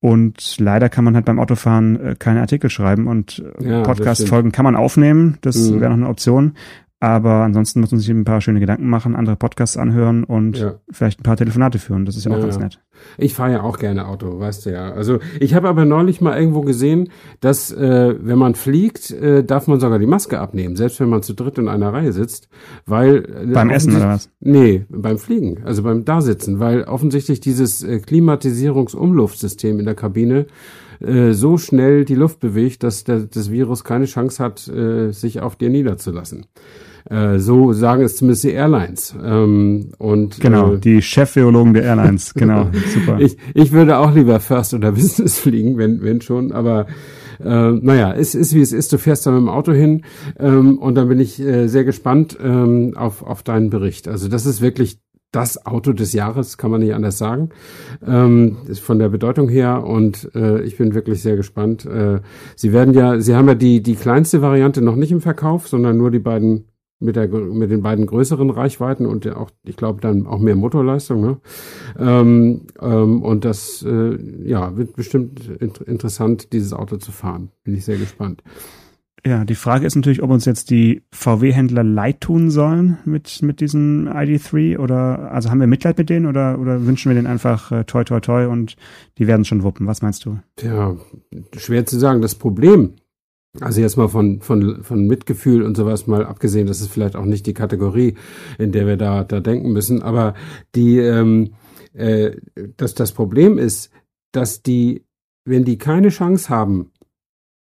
Und 0.00 0.56
leider 0.58 0.88
kann 0.88 1.04
man 1.04 1.14
halt 1.14 1.26
beim 1.26 1.38
Autofahren 1.38 2.00
äh, 2.00 2.16
keine 2.18 2.40
Artikel 2.40 2.70
schreiben 2.70 3.06
und 3.06 3.42
äh, 3.60 3.68
Ja, 3.68 3.82
Podcast-Folgen 3.82 4.50
kann 4.50 4.64
man 4.64 4.76
aufnehmen. 4.76 5.36
Das 5.42 5.56
Mhm. 5.56 5.80
wäre 5.80 5.90
noch 5.90 5.98
eine 5.98 6.08
Option. 6.08 6.54
Aber 7.02 7.44
ansonsten 7.44 7.80
muss 7.80 7.92
man 7.92 7.98
sich 7.98 8.10
ein 8.10 8.24
paar 8.24 8.42
schöne 8.42 8.60
Gedanken 8.60 8.86
machen, 8.90 9.16
andere 9.16 9.34
Podcasts 9.34 9.78
anhören 9.78 10.22
und 10.22 10.58
Ja. 10.58 10.74
vielleicht 10.90 11.20
ein 11.20 11.22
paar 11.22 11.38
Telefonate 11.38 11.78
führen. 11.78 12.04
Das 12.04 12.14
ist 12.14 12.26
ja 12.26 12.30
auch 12.30 12.36
Ja, 12.36 12.42
ganz 12.42 12.58
nett. 12.58 12.78
Ich 13.16 13.32
fahre 13.32 13.52
ja 13.52 13.62
auch 13.62 13.78
gerne 13.78 14.06
Auto, 14.06 14.38
weißt 14.38 14.66
du 14.66 14.72
ja. 14.72 14.92
Also 14.92 15.18
ich 15.40 15.54
habe 15.54 15.70
aber 15.70 15.86
neulich 15.86 16.20
mal 16.20 16.38
irgendwo 16.38 16.60
gesehen, 16.60 17.08
dass 17.40 17.72
äh, 17.72 18.14
wenn 18.20 18.36
man 18.38 18.54
fliegt, 18.54 19.10
äh, 19.12 19.42
darf 19.42 19.66
man 19.66 19.80
sogar 19.80 19.98
die 19.98 20.04
Maske 20.04 20.38
abnehmen, 20.38 20.76
selbst 20.76 21.00
wenn 21.00 21.08
man 21.08 21.22
zu 21.22 21.32
dritt 21.32 21.56
in 21.56 21.68
einer 21.68 21.90
Reihe 21.90 22.12
sitzt, 22.12 22.50
weil 22.84 23.24
äh, 23.24 23.46
Beim 23.46 23.70
Essen 23.70 23.96
oder 23.96 24.08
was? 24.10 24.28
Nee, 24.40 24.84
beim 24.90 25.16
Fliegen, 25.16 25.62
also 25.64 25.82
beim 25.82 26.04
Dasitzen, 26.04 26.60
weil 26.60 26.82
offensichtlich 26.82 27.40
dieses 27.40 27.82
äh, 27.82 28.00
Klimatisierungs-Umluftsystem 28.00 29.78
in 29.78 29.86
der 29.86 29.94
Kabine 29.94 30.46
äh, 31.00 31.32
so 31.32 31.56
schnell 31.56 32.04
die 32.04 32.14
Luft 32.14 32.40
bewegt, 32.40 32.82
dass 32.82 33.04
der, 33.04 33.20
das 33.20 33.50
Virus 33.50 33.84
keine 33.84 34.04
Chance 34.04 34.42
hat, 34.44 34.68
äh, 34.68 35.12
sich 35.12 35.40
auf 35.40 35.56
dir 35.56 35.70
niederzulassen. 35.70 36.44
Äh, 37.10 37.38
so 37.38 37.72
sagen 37.72 38.02
es 38.02 38.16
zumindest 38.16 38.44
die 38.44 38.52
Airlines. 38.52 39.14
Ähm, 39.22 39.90
und 39.98 40.40
Genau, 40.40 40.74
äh, 40.74 40.78
die 40.78 41.02
Chefvirologen 41.02 41.74
der 41.74 41.82
Airlines. 41.82 42.32
Genau, 42.40 42.68
super. 42.94 43.20
ich, 43.20 43.36
ich 43.54 43.72
würde 43.72 43.98
auch 43.98 44.14
lieber 44.14 44.40
First 44.40 44.72
oder 44.74 44.92
Business 44.92 45.38
fliegen, 45.40 45.76
wenn, 45.76 46.02
wenn 46.02 46.20
schon, 46.20 46.52
aber 46.52 46.86
Äh, 47.42 47.72
naja, 47.72 48.12
es 48.12 48.34
ist 48.34 48.54
wie 48.54 48.60
es 48.60 48.72
ist. 48.72 48.92
Du 48.92 48.98
fährst 48.98 49.26
da 49.26 49.30
mit 49.30 49.40
dem 49.40 49.48
Auto 49.48 49.72
hin 49.72 50.02
ähm, 50.38 50.76
und 50.78 50.94
dann 50.94 51.08
bin 51.08 51.18
ich 51.18 51.40
äh, 51.40 51.68
sehr 51.68 51.84
gespannt 51.84 52.36
ähm, 52.42 52.92
auf, 52.96 53.22
auf 53.22 53.42
deinen 53.42 53.70
Bericht. 53.70 54.08
Also 54.08 54.28
das 54.28 54.44
ist 54.44 54.60
wirklich 54.60 54.98
das 55.32 55.64
Auto 55.64 55.92
des 55.92 56.12
Jahres, 56.12 56.58
kann 56.58 56.70
man 56.70 56.80
nicht 56.80 56.92
anders 56.92 57.16
sagen, 57.16 57.48
ähm, 58.06 58.58
ist 58.66 58.80
von 58.80 58.98
der 58.98 59.08
Bedeutung 59.08 59.48
her 59.48 59.84
und 59.84 60.30
äh, 60.34 60.60
ich 60.62 60.76
bin 60.76 60.92
wirklich 60.92 61.22
sehr 61.22 61.36
gespannt. 61.36 61.86
Äh, 61.86 62.20
Sie 62.56 62.72
werden 62.72 62.92
ja, 62.92 63.20
Sie 63.20 63.34
haben 63.34 63.48
ja 63.48 63.54
die 63.54 63.82
die 63.82 63.94
kleinste 63.94 64.42
Variante 64.42 64.82
noch 64.82 64.96
nicht 64.96 65.12
im 65.12 65.20
Verkauf, 65.22 65.66
sondern 65.66 65.96
nur 65.96 66.10
die 66.10 66.18
beiden 66.18 66.66
mit 67.00 67.16
der 67.16 67.28
mit 67.28 67.70
den 67.70 67.82
beiden 67.82 68.06
größeren 68.06 68.50
Reichweiten 68.50 69.06
und 69.06 69.26
auch 69.28 69.50
ich 69.64 69.76
glaube 69.76 70.00
dann 70.00 70.26
auch 70.26 70.38
mehr 70.38 70.56
Motorleistung. 70.56 71.20
Ne? 71.20 71.40
Ähm, 71.98 72.66
ähm, 72.80 73.22
und 73.22 73.44
das 73.44 73.82
äh, 73.82 74.18
ja 74.44 74.76
wird 74.76 74.94
bestimmt 74.94 75.48
int 75.48 75.78
interessant, 75.78 76.52
dieses 76.52 76.72
Auto 76.72 76.98
zu 76.98 77.10
fahren. 77.10 77.50
Bin 77.64 77.74
ich 77.74 77.84
sehr 77.84 77.96
gespannt. 77.96 78.42
Ja, 79.26 79.44
die 79.44 79.54
Frage 79.54 79.86
ist 79.86 79.96
natürlich, 79.96 80.22
ob 80.22 80.30
uns 80.30 80.46
jetzt 80.46 80.70
die 80.70 81.02
VW-Händler 81.12 81.84
leid 81.84 82.22
tun 82.22 82.50
sollen 82.50 82.98
mit, 83.04 83.42
mit 83.42 83.60
diesem 83.60 84.08
ID3 84.08 84.78
oder, 84.78 85.30
also 85.30 85.50
haben 85.50 85.60
wir 85.60 85.66
Mitleid 85.66 85.98
mit 85.98 86.08
denen 86.08 86.26
oder, 86.26 86.58
oder 86.58 86.86
wünschen 86.86 87.10
wir 87.10 87.16
denen 87.16 87.26
einfach 87.26 87.70
äh, 87.70 87.84
toi 87.84 88.04
toi 88.04 88.20
toi 88.20 88.46
und 88.46 88.76
die 89.18 89.26
werden 89.26 89.44
schon 89.44 89.62
wuppen? 89.62 89.86
Was 89.86 90.00
meinst 90.00 90.24
du? 90.24 90.38
Ja, 90.62 90.96
schwer 91.56 91.84
zu 91.84 91.98
sagen. 91.98 92.22
Das 92.22 92.34
Problem, 92.34 92.94
also 93.58 93.80
jetzt 93.80 93.96
mal 93.96 94.08
von, 94.08 94.40
von, 94.40 94.84
von 94.84 95.06
Mitgefühl 95.06 95.62
und 95.62 95.76
sowas 95.76 96.06
mal 96.06 96.24
abgesehen, 96.24 96.66
das 96.66 96.80
ist 96.80 96.90
vielleicht 96.92 97.16
auch 97.16 97.24
nicht 97.24 97.46
die 97.46 97.54
Kategorie, 97.54 98.14
in 98.58 98.70
der 98.70 98.86
wir 98.86 98.96
da, 98.96 99.24
da 99.24 99.40
denken 99.40 99.72
müssen, 99.72 100.02
aber 100.02 100.34
die, 100.74 100.98
ähm, 100.98 101.54
äh, 101.92 102.36
dass 102.76 102.94
das 102.94 103.12
Problem 103.12 103.58
ist, 103.58 103.90
dass 104.32 104.62
die, 104.62 105.04
wenn 105.44 105.64
die 105.64 105.78
keine 105.78 106.10
Chance 106.10 106.48
haben, 106.48 106.92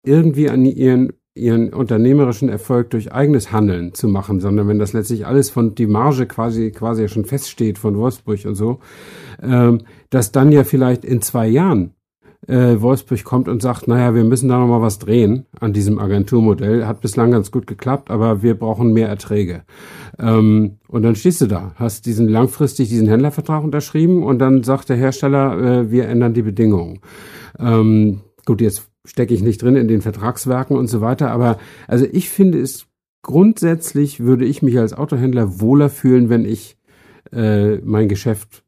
irgendwie 0.03 0.49
an 0.49 0.65
ihren 0.65 1.13
ihren 1.37 1.73
unternehmerischen 1.73 2.49
Erfolg 2.49 2.89
durch 2.89 3.13
eigenes 3.13 3.51
Handeln 3.51 3.93
zu 3.93 4.07
machen, 4.07 4.39
sondern 4.39 4.67
wenn 4.67 4.79
das 4.79 4.93
letztlich 4.93 5.25
alles 5.25 5.49
von 5.49 5.75
die 5.75 5.87
Marge 5.87 6.25
quasi 6.25 6.71
quasi 6.71 7.07
schon 7.07 7.25
feststeht 7.25 7.77
von 7.77 7.95
Wolfsburg 7.97 8.43
und 8.45 8.55
so, 8.55 8.79
ähm, 9.41 9.81
dass 10.09 10.31
dann 10.31 10.51
ja 10.51 10.63
vielleicht 10.63 11.05
in 11.05 11.21
zwei 11.21 11.47
Jahren 11.47 11.93
äh, 12.47 12.79
Wolfsburg 12.79 13.23
kommt 13.23 13.47
und 13.47 13.61
sagt, 13.61 13.87
naja, 13.87 14.13
wir 14.13 14.23
müssen 14.23 14.49
da 14.49 14.59
noch 14.59 14.67
mal 14.67 14.81
was 14.81 14.99
drehen 14.99 15.45
an 15.59 15.73
diesem 15.73 15.99
Agenturmodell. 15.99 16.85
Hat 16.85 17.01
bislang 17.01 17.31
ganz 17.31 17.51
gut 17.51 17.67
geklappt, 17.67 18.11
aber 18.11 18.41
wir 18.41 18.53
brauchen 18.55 18.93
mehr 18.93 19.09
Erträge. 19.09 19.63
Ähm, 20.19 20.77
und 20.87 21.03
dann 21.03 21.15
stehst 21.15 21.41
du 21.41 21.47
da, 21.47 21.73
hast 21.75 22.05
diesen 22.05 22.27
langfristig 22.27 22.89
diesen 22.89 23.07
Händlervertrag 23.07 23.63
unterschrieben 23.63 24.23
und 24.23 24.39
dann 24.39 24.63
sagt 24.63 24.89
der 24.89 24.97
Hersteller, 24.97 25.57
äh, 25.59 25.91
wir 25.91 26.07
ändern 26.07 26.33
die 26.33 26.43
Bedingungen. 26.43 26.99
Ähm, 27.59 28.21
gut, 28.45 28.61
jetzt 28.61 28.89
stecke 29.05 29.33
ich 29.33 29.41
nicht 29.41 29.61
drin 29.61 29.75
in 29.75 29.87
den 29.87 30.01
Vertragswerken 30.01 30.77
und 30.77 30.87
so 30.87 31.01
weiter. 31.01 31.31
Aber 31.31 31.57
also 31.87 32.05
ich 32.11 32.29
finde 32.29 32.59
es 32.59 32.87
grundsätzlich 33.23 34.21
würde 34.21 34.45
ich 34.45 34.61
mich 34.61 34.77
als 34.79 34.93
Autohändler 34.93 35.59
wohler 35.59 35.89
fühlen, 35.89 36.29
wenn 36.29 36.45
ich 36.45 36.77
äh, 37.33 37.77
mein 37.77 38.07
Geschäft 38.07 38.63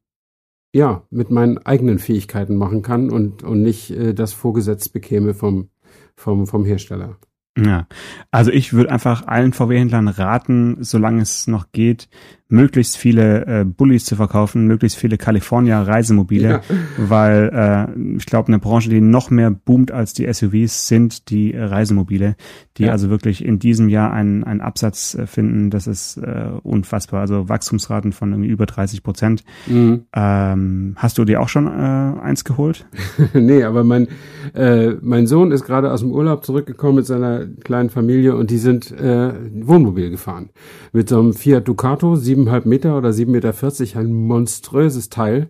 ja 0.73 1.03
mit 1.09 1.31
meinen 1.31 1.57
eigenen 1.59 1.99
Fähigkeiten 1.99 2.55
machen 2.55 2.81
kann 2.81 3.09
und 3.09 3.43
und 3.43 3.61
nicht 3.61 3.91
äh, 3.91 4.13
das 4.13 4.33
vorgesetzt 4.33 4.93
bekäme 4.93 5.33
vom 5.33 5.69
vom 6.15 6.47
vom 6.47 6.65
Hersteller. 6.65 7.17
Ja, 7.57 7.87
also 8.31 8.51
ich 8.51 8.73
würde 8.73 8.91
einfach 8.91 9.27
allen 9.27 9.53
VW-Händlern 9.53 10.07
raten, 10.07 10.77
solange 10.81 11.21
es 11.21 11.47
noch 11.47 11.71
geht, 11.71 12.07
möglichst 12.49 12.97
viele 12.97 13.45
äh, 13.45 13.63
Bullies 13.63 14.05
zu 14.05 14.15
verkaufen, 14.15 14.65
möglichst 14.65 14.97
viele 14.97 15.17
California 15.17 15.81
Reisemobile, 15.83 16.49
ja. 16.49 16.61
weil 16.97 17.51
äh, 17.95 18.17
ich 18.17 18.25
glaube, 18.25 18.47
eine 18.47 18.57
Branche, 18.57 18.89
die 18.89 19.01
noch 19.01 19.29
mehr 19.29 19.51
boomt 19.51 19.91
als 19.91 20.13
die 20.13 20.31
SUVs, 20.31 20.87
sind 20.87 21.29
die 21.29 21.55
Reisemobile, 21.55 22.35
die 22.77 22.85
ja. 22.85 22.91
also 22.91 23.11
wirklich 23.11 23.45
in 23.45 23.59
diesem 23.59 23.87
Jahr 23.87 24.11
einen, 24.11 24.43
einen 24.43 24.61
Absatz 24.61 25.13
äh, 25.13 25.27
finden, 25.27 25.69
das 25.69 25.85
ist 25.85 26.17
äh, 26.17 26.49
unfassbar. 26.63 27.21
Also 27.21 27.49
Wachstumsraten 27.49 28.13
von 28.13 28.31
irgendwie 28.31 28.49
über 28.49 28.65
30 28.65 29.03
Prozent. 29.03 29.43
Mhm. 29.67 30.05
Ähm, 30.15 30.95
hast 30.95 31.19
du 31.19 31.25
dir 31.25 31.41
auch 31.41 31.49
schon 31.49 31.67
äh, 31.67 31.69
eins 31.69 32.43
geholt? 32.45 32.87
nee, 33.33 33.63
aber 33.63 33.83
mein, 33.83 34.07
äh, 34.55 34.93
mein 35.01 35.27
Sohn 35.27 35.51
ist 35.51 35.65
gerade 35.65 35.91
aus 35.91 35.99
dem 35.99 36.11
Urlaub 36.11 36.43
zurückgekommen 36.43 36.95
mit 36.95 37.05
seiner 37.05 37.45
kleinen 37.45 37.91
Familie 37.91 38.35
und 38.35 38.49
die 38.49 38.57
sind 38.57 38.91
äh, 38.91 39.33
Wohnmobil 39.53 40.09
gefahren. 40.09 40.49
Mit 40.93 41.09
so 41.09 41.19
einem 41.19 41.33
Fiat 41.33 41.67
Ducato, 41.67 42.15
sieben 42.15 42.38
siebeneinhalb 42.39 42.65
Meter 42.65 42.97
oder 42.97 43.13
sieben 43.13 43.31
Meter, 43.31 43.53
vierzig, 43.53 43.97
ein 43.97 44.13
monströses 44.13 45.09
Teil. 45.09 45.49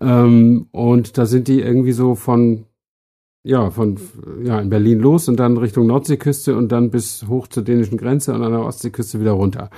Ähm, 0.00 0.66
und 0.70 1.18
da 1.18 1.26
sind 1.26 1.48
die 1.48 1.60
irgendwie 1.60 1.92
so 1.92 2.14
von, 2.14 2.64
ja, 3.42 3.70
von, 3.70 3.98
ja, 4.44 4.60
in 4.60 4.70
Berlin 4.70 5.00
los 5.00 5.28
und 5.28 5.38
dann 5.38 5.56
Richtung 5.56 5.86
Nordseeküste 5.86 6.56
und 6.56 6.70
dann 6.72 6.90
bis 6.90 7.26
hoch 7.28 7.48
zur 7.48 7.64
dänischen 7.64 7.98
Grenze 7.98 8.32
und 8.32 8.42
an 8.42 8.52
der 8.52 8.64
Ostseeküste 8.64 9.20
wieder 9.20 9.32
runter. 9.32 9.70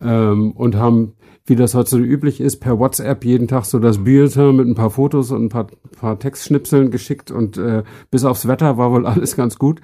Ähm, 0.00 0.52
und 0.52 0.76
haben 0.76 1.14
wie 1.44 1.56
das 1.56 1.74
heute 1.74 1.90
so 1.90 1.98
üblich 1.98 2.40
ist, 2.40 2.60
per 2.60 2.78
WhatsApp 2.78 3.24
jeden 3.24 3.48
Tag 3.48 3.64
so 3.64 3.80
das 3.80 3.98
Bulletin 3.98 4.54
mit 4.54 4.68
ein 4.68 4.76
paar 4.76 4.90
Fotos 4.90 5.32
und 5.32 5.44
ein 5.44 5.48
paar, 5.48 5.66
paar 5.98 6.18
Textschnipseln 6.18 6.92
geschickt 6.92 7.32
und 7.32 7.56
äh, 7.56 7.82
bis 8.12 8.24
aufs 8.24 8.46
Wetter 8.46 8.78
war 8.78 8.92
wohl 8.92 9.06
alles 9.12 9.34
ganz 9.34 9.58
gut. 9.58 9.80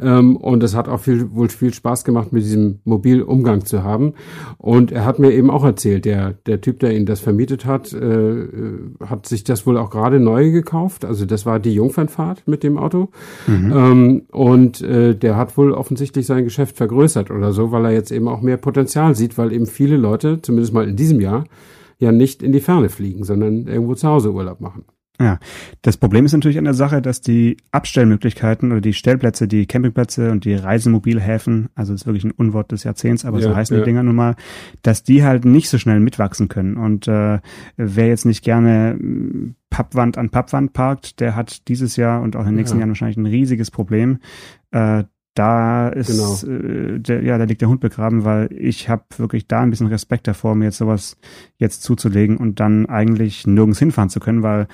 Ähm, 0.00 0.36
und 0.36 0.62
es 0.62 0.74
hat 0.74 0.88
auch 0.88 1.00
viel, 1.00 1.32
wohl 1.32 1.50
viel 1.50 1.74
Spaß 1.74 2.04
gemacht, 2.04 2.32
mit 2.32 2.44
diesem 2.44 2.80
Mobilumgang 2.84 3.66
zu 3.66 3.82
haben. 3.82 4.14
Und 4.56 4.90
er 4.90 5.04
hat 5.04 5.18
mir 5.18 5.32
eben 5.32 5.50
auch 5.50 5.64
erzählt, 5.64 6.06
der, 6.06 6.32
der 6.46 6.62
Typ, 6.62 6.80
der 6.80 6.96
ihn 6.96 7.04
das 7.04 7.20
vermietet 7.20 7.66
hat, 7.66 7.92
äh, 7.92 8.46
hat 9.04 9.26
sich 9.26 9.44
das 9.44 9.66
wohl 9.66 9.76
auch 9.76 9.90
gerade 9.90 10.18
neu 10.18 10.50
gekauft. 10.50 11.04
Also 11.04 11.26
das 11.26 11.44
war 11.44 11.60
die 11.60 11.74
Jungfernfahrt 11.74 12.48
mit 12.48 12.62
dem 12.62 12.78
Auto. 12.78 13.10
Mhm. 13.46 13.72
Ähm, 13.72 14.22
und 14.30 14.80
äh, 14.80 15.14
der 15.14 15.36
hat 15.36 15.58
wohl 15.58 15.72
offensichtlich 15.72 16.24
sein 16.24 16.44
Geschäft 16.44 16.78
vergrößert 16.78 17.30
oder 17.30 17.52
so, 17.52 17.70
weil 17.70 17.84
er 17.84 17.92
jetzt 17.92 18.12
eben 18.12 18.28
auch 18.28 18.40
mehr 18.40 18.56
Potenzial 18.56 19.14
sieht, 19.14 19.36
weil 19.36 19.52
eben 19.52 19.66
viele 19.66 19.98
Leute, 19.98 20.40
zumindest 20.40 20.72
mal 20.72 20.88
in 20.88 21.01
diesem 21.02 21.20
Jahr 21.20 21.44
ja 21.98 22.12
nicht 22.12 22.42
in 22.42 22.52
die 22.52 22.60
Ferne 22.60 22.88
fliegen, 22.88 23.24
sondern 23.24 23.66
irgendwo 23.66 23.94
zu 23.94 24.08
Hause 24.08 24.32
Urlaub 24.32 24.60
machen. 24.60 24.84
Ja, 25.20 25.38
das 25.82 25.98
Problem 25.98 26.24
ist 26.24 26.32
natürlich 26.32 26.58
an 26.58 26.64
der 26.64 26.74
Sache, 26.74 27.00
dass 27.00 27.20
die 27.20 27.56
Abstellmöglichkeiten 27.70 28.72
oder 28.72 28.80
die 28.80 28.94
Stellplätze, 28.94 29.46
die 29.46 29.66
Campingplätze 29.66 30.32
und 30.32 30.44
die 30.44 30.54
Reisemobilhäfen, 30.54 31.68
also 31.76 31.92
das 31.92 32.02
ist 32.02 32.06
wirklich 32.06 32.24
ein 32.24 32.32
Unwort 32.32 32.72
des 32.72 32.82
Jahrzehnts, 32.82 33.24
aber 33.24 33.38
ja, 33.38 33.48
so 33.48 33.54
heißen 33.54 33.76
ja. 33.76 33.82
die 33.82 33.84
Dinger 33.84 34.02
nun 34.02 34.16
mal, 34.16 34.34
dass 34.80 35.04
die 35.04 35.22
halt 35.22 35.44
nicht 35.44 35.68
so 35.68 35.78
schnell 35.78 36.00
mitwachsen 36.00 36.48
können. 36.48 36.76
Und 36.76 37.06
äh, 37.06 37.38
wer 37.76 38.06
jetzt 38.08 38.24
nicht 38.24 38.42
gerne 38.42 38.96
hm, 38.98 39.54
Pappwand 39.70 40.18
an 40.18 40.30
Pappwand 40.30 40.72
parkt, 40.72 41.20
der 41.20 41.36
hat 41.36 41.68
dieses 41.68 41.96
Jahr 41.96 42.20
und 42.20 42.34
auch 42.34 42.40
in 42.40 42.48
den 42.48 42.56
nächsten 42.56 42.78
ja. 42.78 42.80
Jahren 42.80 42.90
wahrscheinlich 42.90 43.18
ein 43.18 43.26
riesiges 43.26 43.70
Problem. 43.70 44.18
Äh, 44.72 45.04
da 45.34 45.88
ist 45.88 46.08
genau. 46.08 46.54
äh, 46.54 46.98
der, 47.00 47.22
ja, 47.22 47.38
da 47.38 47.44
liegt 47.44 47.60
der 47.60 47.68
Hund 47.68 47.80
begraben, 47.80 48.24
weil 48.24 48.52
ich 48.52 48.88
habe 48.88 49.04
wirklich 49.16 49.46
da 49.46 49.60
ein 49.60 49.70
bisschen 49.70 49.86
Respekt 49.86 50.28
davor, 50.28 50.54
mir 50.54 50.66
jetzt 50.66 50.78
sowas 50.78 51.16
jetzt 51.56 51.82
zuzulegen 51.82 52.36
und 52.36 52.60
dann 52.60 52.86
eigentlich 52.86 53.46
nirgends 53.46 53.78
hinfahren 53.78 54.10
zu 54.10 54.20
können, 54.20 54.42
weil 54.42 54.66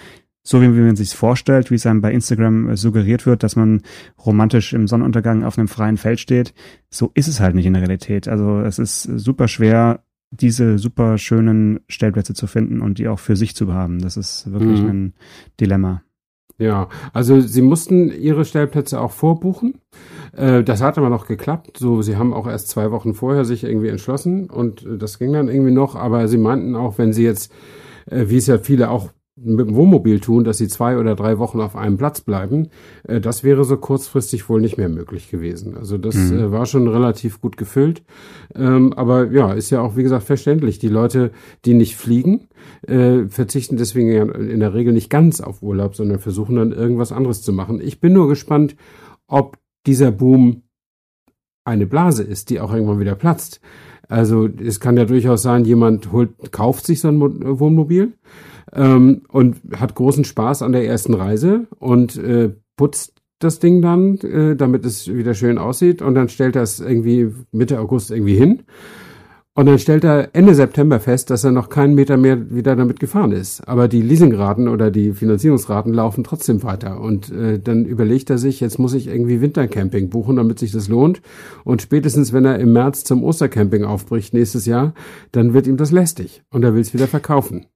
so 0.43 0.63
wie, 0.63 0.75
wie 0.75 0.81
man 0.81 0.97
sich 0.97 1.15
vorstellt, 1.15 1.71
wie 1.71 1.75
es 1.75 1.87
einem 1.87 2.01
bei 2.01 2.13
Instagram 2.13 2.71
äh, 2.71 2.77
suggeriert 2.77 3.27
wird, 3.27 3.43
dass 3.43 3.55
man 3.55 3.83
romantisch 4.25 4.73
im 4.73 4.89
Sonnenuntergang 4.89 5.45
auf 5.45 5.59
einem 5.59 5.69
freien 5.69 5.99
Feld 5.99 6.21
steht, 6.21 6.55
so 6.91 7.11
ist 7.15 7.29
es 7.29 7.39
halt 7.39 7.55
nicht 7.55 7.67
in 7.67 7.75
der 7.75 7.83
Realität. 7.83 8.29
Also 8.29 8.61
es 8.61 8.79
ist 8.79 9.03
super 9.03 9.47
schwer, 9.47 10.03
diese 10.31 10.79
super 10.79 11.19
schönen 11.19 11.81
Stellplätze 11.89 12.35
zu 12.35 12.47
finden 12.47 12.81
und 12.81 12.99
die 12.99 13.09
auch 13.09 13.19
für 13.19 13.37
sich 13.37 13.55
zu 13.55 13.73
haben. 13.73 14.01
Das 14.01 14.17
ist 14.17 14.51
wirklich 14.51 14.81
mhm. 14.81 14.89
ein 14.89 15.15
Dilemma. 15.61 16.03
Ja, 16.61 16.89
also 17.13 17.41
sie 17.41 17.63
mussten 17.63 18.11
ihre 18.11 18.45
Stellplätze 18.45 19.01
auch 19.01 19.13
vorbuchen. 19.13 19.81
Äh, 20.37 20.65
das 20.65 20.83
hat 20.83 20.99
aber 20.99 21.09
noch 21.09 21.27
geklappt. 21.27 21.79
So, 21.79 22.03
sie 22.03 22.17
haben 22.17 22.35
auch 22.35 22.49
erst 22.49 22.69
zwei 22.69 22.91
Wochen 22.91 23.15
vorher 23.15 23.45
sich 23.45 23.63
irgendwie 23.63 23.89
entschlossen 23.89 24.51
und 24.51 24.85
äh, 24.85 24.99
das 24.99 25.19
ging 25.21 25.33
dann 25.33 25.49
irgendwie 25.49 25.71
noch. 25.71 25.95
Aber 25.95 26.27
sie 26.27 26.39
meinten 26.39 26.75
auch, 26.75 26.99
wenn 26.99 27.13
sie 27.13 27.23
jetzt, 27.23 27.53
äh, 28.11 28.25
wie 28.29 28.39
es 28.39 28.49
ja 28.49 28.59
viele 28.59 28.91
auch 28.91 29.11
mit 29.43 29.69
dem 29.69 29.75
Wohnmobil 29.75 30.21
tun, 30.21 30.45
dass 30.45 30.59
sie 30.59 30.69
zwei 30.69 30.99
oder 30.99 31.15
drei 31.15 31.39
Wochen 31.39 31.61
auf 31.61 31.77
einem 31.77 31.97
Platz 31.97 32.21
bleiben, 32.21 32.69
äh, 33.05 33.21
das 33.21 33.45
wäre 33.45 33.65
so 33.65 33.77
kurzfristig 33.77 34.49
wohl 34.49 34.61
nicht 34.61 34.79
mehr 34.79 34.89
möglich 34.89 35.31
gewesen. 35.31 35.77
Also 35.77 35.99
das 35.99 36.17
mhm. 36.17 36.39
äh, 36.39 36.53
war 36.53 36.67
schon 36.67 36.89
relativ 36.89 37.41
gut 37.41 37.57
gefüllt. 37.57 38.03
Ähm, 38.55 38.93
aber 38.95 39.31
ja, 39.31 39.53
ist 39.53 39.71
ja 39.71 39.81
auch, 39.81 39.97
wie 39.97 40.03
gesagt, 40.03 40.25
verständlich. 40.25 40.79
Die 40.79 40.89
Leute, 40.89 41.31
die 41.65 41.75
nicht 41.75 41.97
fliegen, 41.97 42.49
äh, 42.87 43.27
verzichten 43.29 43.77
deswegen 43.77 44.13
ja 44.13 44.25
in 44.25 44.61
der 44.61 44.75
Regel 44.75 44.93
nicht 44.93 45.11
ganz 45.11 45.41
auf 45.41 45.63
Urlaub, 45.63 45.95
sondern 45.95 46.19
versuchen 46.19 46.57
dann 46.57 46.73
irgendwas 46.73 47.13
anderes 47.13 47.43
zu 47.43 47.53
machen. 47.53 47.81
Ich 47.81 48.01
bin 48.01 48.13
nur 48.13 48.29
gespannt, 48.29 48.77
ob 49.27 49.59
dieser 49.87 50.11
Boom 50.11 50.63
eine 51.65 51.87
Blase 51.87 52.23
ist, 52.23 52.51
die 52.51 52.61
auch 52.61 52.73
irgendwann 52.73 53.01
wieder 53.01 53.15
platzt. 53.15 53.61
Also 54.09 54.49
es 54.49 54.81
kann 54.81 54.97
ja 54.97 55.05
durchaus 55.05 55.43
sein, 55.43 55.67
jemand 55.67 56.13
holt, 56.13 56.51
kauft 56.51 56.87
sich 56.87 57.01
so 57.01 57.09
ein 57.09 57.21
Wohnmobil 57.21 58.15
ähm, 58.73 59.23
und 59.29 59.57
hat 59.77 59.95
großen 59.95 60.25
Spaß 60.25 60.63
an 60.63 60.73
der 60.73 60.87
ersten 60.87 61.15
Reise 61.15 61.67
und 61.79 62.17
äh, 62.17 62.51
putzt 62.77 63.15
das 63.39 63.59
Ding 63.61 63.83
dann, 63.83 64.19
äh, 64.19 64.57
damit 64.57 64.85
es 64.85 65.13
wieder 65.13 65.35
schön 65.35 65.59
aussieht 65.59 66.03
und 66.03 66.15
dann 66.15 66.29
stellt 66.29 66.57
er 66.57 66.63
es 66.63 66.81
irgendwie 66.81 67.33
Mitte 67.53 67.79
August 67.81 68.11
irgendwie 68.11 68.37
hin 68.37 68.63
Und 69.59 69.67
dann 69.67 69.81
stellt 69.81 70.05
er 70.05 70.37
Ende 70.37 70.55
September 70.55 71.01
fest, 71.01 71.31
dass 71.31 71.43
er 71.43 71.51
noch 71.51 71.69
keinen 71.69 71.97
Meter 71.97 72.17
mehr 72.17 72.55
wieder 72.55 72.77
damit 72.77 73.01
gefahren 73.01 73.33
ist. 73.33 73.67
Aber 73.67 73.89
die 73.89 74.03
Leasingraten 74.03 74.69
oder 74.69 74.93
die 74.93 75.13
Finanzierungsraten 75.13 75.93
laufen 75.93 76.23
trotzdem 76.23 76.63
weiter. 76.63 77.01
Und 77.01 77.33
äh, 77.33 77.59
dann 77.59 77.85
überlegt 77.85 78.31
er 78.31 78.39
sich, 78.39 78.61
jetzt 78.61 78.79
muss 78.79 78.95
ich 78.95 79.09
irgendwie 79.09 79.41
Wintercamping 79.41 80.11
buchen, 80.11 80.37
damit 80.37 80.61
sich 80.61 80.71
das 80.71 80.87
lohnt. 80.87 81.23
Und 81.65 81.83
spätestens, 81.83 82.33
wenn 82.33 82.45
er 82.45 82.61
im 82.61 82.73
März 82.73 83.03
zum 83.03 83.25
Ostercamping 83.25 83.83
aufbricht 83.83 84.33
nächstes 84.33 84.65
Jahr, 84.65 84.95
dann 85.33 85.55
wird 85.55 85.67
ihm 85.67 85.77
das 85.77 85.91
lästig 85.91 86.45
und 86.51 86.63
er 86.63 86.75
will 86.75 86.83
es 86.83 86.95
wieder 86.95 87.09
verkaufen. 87.09 87.67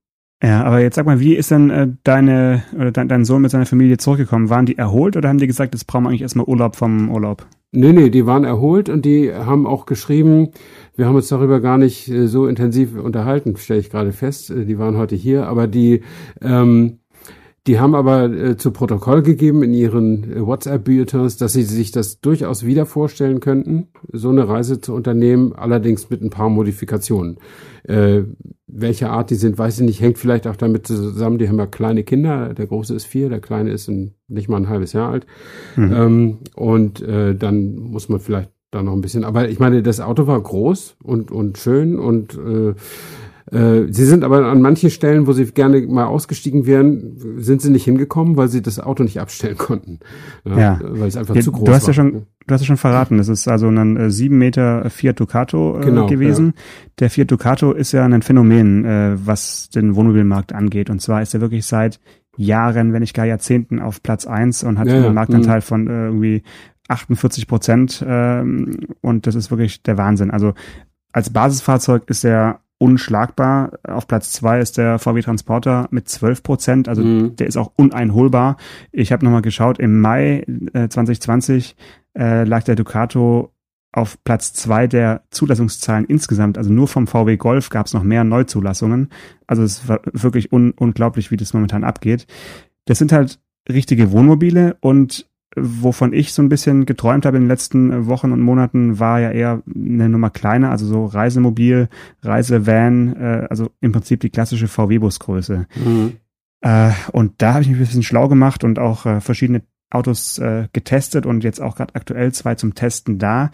Ja, 0.43 0.65
aber 0.65 0.81
jetzt 0.81 0.97
sag 0.97 1.07
mal, 1.07 1.21
wie 1.21 1.37
ist 1.37 1.53
denn 1.53 1.71
äh, 1.71 1.89
deine 2.03 2.65
oder 2.75 2.91
dein, 2.91 3.09
dein 3.09 3.25
Sohn 3.25 3.43
mit 3.43 3.53
seiner 3.53 3.67
Familie 3.67 3.97
zurückgekommen? 3.97 4.51
Waren 4.51 4.67
die 4.67 4.77
erholt 4.77 5.17
oder 5.17 5.29
haben 5.29 5.39
die 5.39 5.47
gesagt, 5.47 5.73
jetzt 5.73 5.87
brauchen 5.87 6.03
wir 6.03 6.09
eigentlich 6.09 6.23
erstmal 6.23 6.47
Urlaub 6.47 6.75
vom 6.75 7.11
Urlaub? 7.11 7.47
Nee, 7.71 7.93
nee, 7.93 8.11
die 8.11 8.27
waren 8.27 8.45
erholt 8.45 8.89
und 8.89 9.05
die 9.05 9.33
haben 9.33 9.67
auch 9.67 9.87
geschrieben, 9.87 10.49
wir 10.97 11.07
haben 11.07 11.15
uns 11.15 11.29
darüber 11.29 11.61
gar 11.61 11.79
nicht 11.79 12.09
äh, 12.09 12.27
so 12.27 12.47
intensiv 12.49 12.99
unterhalten, 12.99 13.57
stelle 13.57 13.81
ich 13.81 13.89
gerade 13.89 14.13
fest. 14.13 14.51
Äh, 14.51 14.67
die 14.67 14.79
waren 14.79 14.97
heute 14.97 15.15
hier, 15.15 15.47
aber 15.47 15.69
die, 15.69 16.03
ähm, 16.43 16.99
die 17.67 17.79
haben 17.79 17.95
aber 17.95 18.25
äh, 18.25 18.57
zu 18.57 18.73
Protokoll 18.73 19.23
gegeben 19.23 19.63
in 19.63 19.73
ihren 19.73 20.33
äh, 20.33 20.45
WhatsApp-Bulletins, 20.45 21.37
dass 21.37 21.53
sie 21.53 21.63
sich 21.63 21.93
das 21.93 22.21
durchaus 22.21 22.67
wieder 22.67 22.87
vorstellen 22.87 23.39
könnten, 23.39 23.89
so 24.13 24.31
eine 24.31 24.49
Reise 24.49 24.81
zu 24.81 24.93
unternehmen, 24.95 25.53
allerdings 25.53 26.11
mit 26.11 26.23
ein 26.23 26.31
paar 26.31 26.49
Modifikationen. 26.49 27.39
Äh, 27.85 28.23
welche 28.67 29.11
Art 29.11 29.31
die 29.31 29.37
sind, 29.37 29.59
weiß 29.59 29.79
ich 29.79 29.87
nicht, 29.87 30.01
hängt 30.01 30.19
vielleicht 30.19 30.47
auch 30.47 30.57
damit 30.57 30.87
zusammen, 30.87 31.39
die 31.39 31.49
haben 31.49 31.59
ja 31.59 31.67
kleine 31.67 32.03
Kinder, 32.03 32.55
der 32.55 32.67
große 32.67 32.95
ist 32.95 33.07
vier, 33.07 33.29
der 33.29 33.41
kleine 33.41 33.71
ist 33.71 33.89
ein, 33.89 34.15
nicht 34.29 34.49
mal 34.49 34.57
ein 34.57 34.69
halbes 34.69 34.93
Jahr 34.93 35.11
alt. 35.11 35.27
Mhm. 35.77 35.93
Ähm, 35.93 36.39
und 36.57 37.01
äh, 37.03 37.37
dann 37.37 37.77
muss 37.77 38.09
man 38.09 38.19
vielleicht 38.19 38.51
da 38.73 38.83
noch 38.83 38.95
ein 38.95 39.03
bisschen. 39.03 39.23
Aber 39.23 39.49
ich 39.49 39.61
meine, 39.61 39.83
das 39.83 40.01
Auto 40.01 40.27
war 40.27 40.41
groß 40.41 40.97
und, 41.03 41.31
und 41.31 41.59
schön 41.59 41.99
und 41.99 42.35
äh, 42.35 42.75
sie 43.53 44.05
sind 44.05 44.25
aber 44.25 44.47
an 44.47 44.63
manchen 44.63 44.89
Stellen, 44.89 45.27
wo 45.27 45.33
sie 45.33 45.45
gerne 45.45 45.83
mal 45.83 46.07
ausgestiegen 46.07 46.65
wären, 46.65 47.19
sind 47.39 47.61
sie 47.61 47.71
nicht 47.71 47.85
hingekommen, 47.85 48.37
weil 48.37 48.49
sie 48.49 48.63
das 48.63 48.81
Auto 48.81 49.03
nicht 49.03 49.21
abstellen 49.21 49.59
konnten. 49.59 50.01
Ja. 50.45 50.59
ja. 50.59 50.81
Weil 50.83 51.09
es 51.09 51.17
einfach 51.17 51.35
ja, 51.35 51.43
zu 51.43 51.53
groß 51.53 51.65
du 51.65 51.73
hast 51.73 51.83
war. 51.83 51.89
Ja 51.89 51.95
schon, 51.95 52.13
du 52.47 52.55
hast 52.55 52.63
ja 52.63 52.67
schon 52.67 52.77
verraten, 52.79 53.19
das 53.19 53.29
ist 53.29 53.47
also 53.49 53.69
ein 53.69 53.97
äh, 53.97 54.11
7 54.11 54.37
Meter 54.39 54.89
Fiat 54.89 55.21
Ducato 55.21 55.79
äh, 55.79 55.85
Genau, 55.85 56.07
gewesen. 56.07 56.55
Der 56.99 57.11
Fiat 57.11 57.31
Ducato 57.31 57.73
ist 57.73 57.93
ja 57.93 58.07
ein 58.07 58.23
Phänomen, 58.23 58.85
äh, 58.85 59.17
was 59.17 59.69
den 59.69 59.97
Wohnmobilmarkt 59.97 60.55
angeht. 60.55 60.89
Und 60.89 61.03
zwar 61.03 61.21
ist 61.21 61.35
er 61.35 61.43
wirklich 61.43 61.67
seit 61.67 62.01
Jahren, 62.37 62.93
wenn 62.93 63.01
nicht 63.01 63.15
gar 63.15 63.27
Jahrzehnten 63.27 63.81
auf 63.81 64.03
Platz 64.03 64.27
eins 64.27 64.65
und 64.65 64.79
hat 64.79 64.89
Ja, 64.89 64.95
einen 64.95 65.05
ja, 65.05 65.13
Marktanteil 65.13 65.61
von 65.61 65.87
äh, 65.89 66.07
irgendwie 66.07 66.43
48 66.89 67.47
Prozent 67.47 68.05
ähm, 68.07 68.79
und 69.01 69.27
das 69.27 69.35
ist 69.35 69.51
wirklich 69.51 69.83
der 69.83 69.99
Wahnsinn. 69.99 70.31
Also 70.31 70.55
als 71.13 71.31
Basisfahrzeug 71.31 72.05
ist 72.09 72.25
er 72.25 72.61
unschlagbar. 72.83 73.79
Auf 73.87 74.09
Platz 74.09 74.33
zwei 74.33 74.59
ist 74.59 74.77
der 74.77 74.99
VW 74.99 75.23
Transporter 75.23 75.87
mit 75.93 76.09
12 76.09 76.43
Prozent, 76.43 76.89
also 76.89 77.03
Mhm. 77.03 77.37
der 77.37 77.47
ist 77.47 77.57
auch 77.57 77.71
uneinholbar. 77.77 78.57
Ich 78.91 79.13
habe 79.13 79.25
nochmal 79.25 79.43
geschaut, 79.43 79.79
im 79.79 80.01
Mai 80.01 80.45
äh, 80.75 80.89
2020 80.89 81.77
äh, 82.19 82.43
lag 82.45 82.65
der 82.65 82.75
Ducato 82.75 83.53
auf 83.93 84.19
Platz 84.25 84.53
zwei 84.55 84.87
der 84.89 85.23
Zulassungszahlen 85.31 86.07
insgesamt. 86.07 86.59
Also 86.59 86.73
nur 86.73 86.89
vom 86.89 87.07
VW 87.07 87.37
Golf 87.37 87.69
gab 87.69 87.87
es 87.87 87.95
noch 87.95 88.03
mehr 88.03 88.25
Neuzulassungen. 88.25 89.11
Also 89.47 89.63
es 89.63 89.87
war 89.89 90.01
wirklich 90.13 90.51
un 90.53 90.73
unglaublich, 90.73 91.31
wie 91.31 91.37
das 91.37 91.53
momentan 91.55 91.85
abgeht. 91.85 92.27
Das 92.87 92.99
sind 92.99 93.13
halt 93.13 93.39
richtige 93.71 94.11
Wohnmobile 94.11 94.77
und 94.81 95.29
wovon 95.57 96.13
ich 96.13 96.33
so 96.33 96.43
ein 96.43 96.49
bisschen 96.49 96.87
geträumt 96.87 97.27
habe 97.27 97.37
in 97.37 97.45
den 97.45 97.49
letzten 97.49 98.07
Wochen 98.07 98.33
und 98.33 98.41
Monaten, 98.41 98.99
war 98.99 99.21
ja 99.21 99.31
eher 99.31 99.63
eine 99.75 100.09
Nummer 100.09 100.31
kleiner, 100.31 100.71
also 100.71 100.87
so 100.87 101.07
Reisemobil, 101.07 101.89
Reisevan, 102.23 103.17
äh, 103.17 103.47
also 103.51 103.71
im 103.81 103.93
Prinzip 103.93 104.21
die 104.21 104.31
klassische 104.31 104.69
VW-Busgröße. 104.69 105.67
Mhm. 105.77 106.13
Äh, 106.63 106.91
und 107.13 107.35
da 107.39 107.55
habe 107.55 107.63
ich 107.63 107.69
mich 107.69 107.77
ein 107.77 107.85
bisschen 107.85 108.03
schlau 108.03 108.29
gemacht 108.29 108.65
und 108.65 108.79
auch 108.79 109.05
äh, 109.05 109.21
verschiedene 109.21 109.63
Autos 109.91 110.39
äh, 110.39 110.69
getestet 110.73 111.27
und 111.27 111.45
jetzt 111.45 111.61
auch 111.61 111.77
gerade 111.77 111.95
aktuell 111.95 112.33
zwei 112.33 112.55
zum 112.55 112.75
Testen 112.75 113.19
da, 113.19 113.51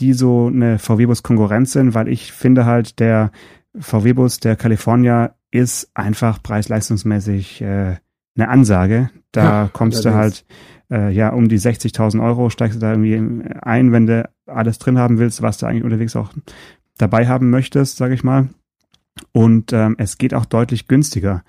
die 0.00 0.14
so 0.14 0.46
eine 0.46 0.78
VW-Bus-Konkurrenz 0.78 1.72
sind, 1.72 1.94
weil 1.94 2.08
ich 2.08 2.32
finde 2.32 2.64
halt, 2.64 2.98
der 2.98 3.30
VW-Bus, 3.78 4.40
der 4.40 4.56
California, 4.56 5.34
ist 5.50 5.90
einfach 5.94 6.42
preis-leistungsmäßig 6.42 7.60
äh, 7.60 7.96
eine 8.36 8.48
Ansage. 8.48 9.10
Da 9.32 9.64
Ja, 9.64 9.70
kommst 9.70 10.04
du 10.04 10.14
halt 10.14 10.46
äh, 10.92 11.10
ja 11.10 11.30
um 11.30 11.48
die 11.48 11.58
60.000 11.58 12.22
Euro, 12.22 12.50
steigst 12.50 12.76
du 12.76 12.80
da 12.80 12.90
irgendwie 12.92 13.16
ein, 13.62 13.92
wenn 13.92 14.06
du 14.06 14.28
alles 14.46 14.78
drin 14.78 14.98
haben 14.98 15.18
willst, 15.18 15.42
was 15.42 15.58
du 15.58 15.66
eigentlich 15.66 15.84
unterwegs 15.84 16.14
auch 16.14 16.32
dabei 16.98 17.26
haben 17.26 17.50
möchtest, 17.50 17.96
sage 17.96 18.14
ich 18.14 18.22
mal. 18.22 18.48
Und 19.32 19.72
ähm, 19.72 19.96
es 19.98 20.18
geht 20.18 20.34
auch 20.34 20.44
deutlich 20.44 20.88
günstiger. 20.88 21.42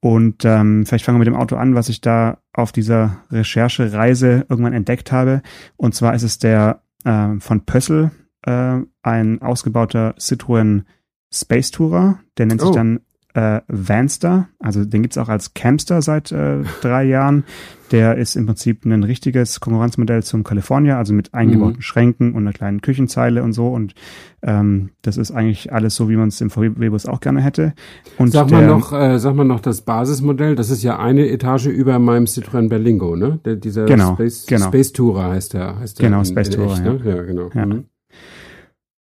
Und 0.00 0.44
ähm, 0.44 0.86
vielleicht 0.86 1.04
fangen 1.04 1.16
wir 1.16 1.20
mit 1.20 1.28
dem 1.28 1.40
Auto 1.40 1.56
an, 1.56 1.74
was 1.74 1.88
ich 1.88 2.00
da 2.00 2.38
auf 2.52 2.72
dieser 2.72 3.18
Recherchereise 3.30 4.46
irgendwann 4.48 4.72
entdeckt 4.72 5.12
habe. 5.12 5.42
Und 5.76 5.94
zwar 5.94 6.14
ist 6.14 6.22
es 6.22 6.38
der 6.38 6.82
ähm, 7.04 7.40
von 7.40 7.64
Pössl, 7.66 8.10
äh, 8.46 8.78
ein 9.02 9.42
ausgebauter 9.42 10.14
Citroën 10.18 10.84
Space 11.32 11.70
Tourer. 11.70 12.20
Der 12.38 12.46
nennt 12.46 12.60
sich 12.60 12.70
Oh. 12.70 12.74
dann 12.74 13.00
äh, 13.34 13.60
Vanster. 13.68 14.48
Also 14.58 14.84
den 14.84 15.02
gibt's 15.02 15.18
auch 15.18 15.28
als 15.28 15.54
Camster 15.54 16.02
seit 16.02 16.32
äh, 16.32 16.62
drei 16.82 17.04
Jahren. 17.04 17.44
Der 17.92 18.16
ist 18.16 18.36
im 18.36 18.46
Prinzip 18.46 18.84
ein 18.84 19.02
richtiges 19.02 19.58
Konkurrenzmodell 19.58 20.22
zum 20.22 20.44
California, 20.44 20.96
also 20.96 21.12
mit 21.12 21.34
eingebauten 21.34 21.76
Mhm. 21.78 21.82
Schränken 21.82 22.32
und 22.34 22.42
einer 22.42 22.52
kleinen 22.52 22.80
Küchenzeile 22.82 23.42
und 23.42 23.52
so. 23.52 23.66
Und 23.66 23.94
ähm, 24.42 24.90
das 25.02 25.16
ist 25.16 25.32
eigentlich 25.32 25.72
alles 25.72 25.96
so, 25.96 26.08
wie 26.08 26.14
man 26.16 26.28
es 26.28 26.40
im 26.40 26.50
VW-Bus 26.50 27.06
auch 27.06 27.18
gerne 27.18 27.40
hätte. 27.40 27.72
Und 28.16 28.30
Sag 28.30 28.48
mal 28.52 28.64
noch, 28.64 28.92
äh, 28.92 29.18
sag 29.18 29.34
mal 29.34 29.44
noch 29.44 29.58
das 29.58 29.82
Basismodell. 29.82 30.54
Das 30.54 30.70
ist 30.70 30.84
ja 30.84 31.00
eine 31.00 31.28
Etage 31.30 31.66
über 31.66 31.98
meinem 31.98 32.26
Citroën 32.26 32.68
Berlingo, 32.68 33.16
ne? 33.16 33.40
Der, 33.44 33.56
dieser 33.56 33.86
Genau, 33.86 34.14
Space, 34.14 34.46
genau. 34.46 34.66
Space 34.68 34.92
Tourer 34.92 35.30
heißt 35.30 35.54
der. 35.54 35.80
Heißt 35.80 35.98
der 35.98 36.06
Genau, 36.08 36.20
in- 36.20 36.26
Space 36.26 36.50
Tourer, 36.50 36.72
echt, 36.74 36.84
ne? 36.84 37.00
ja. 37.04 37.22
genau. 37.22 37.50
Ja. 37.54 37.66
Mhm. 37.66 37.84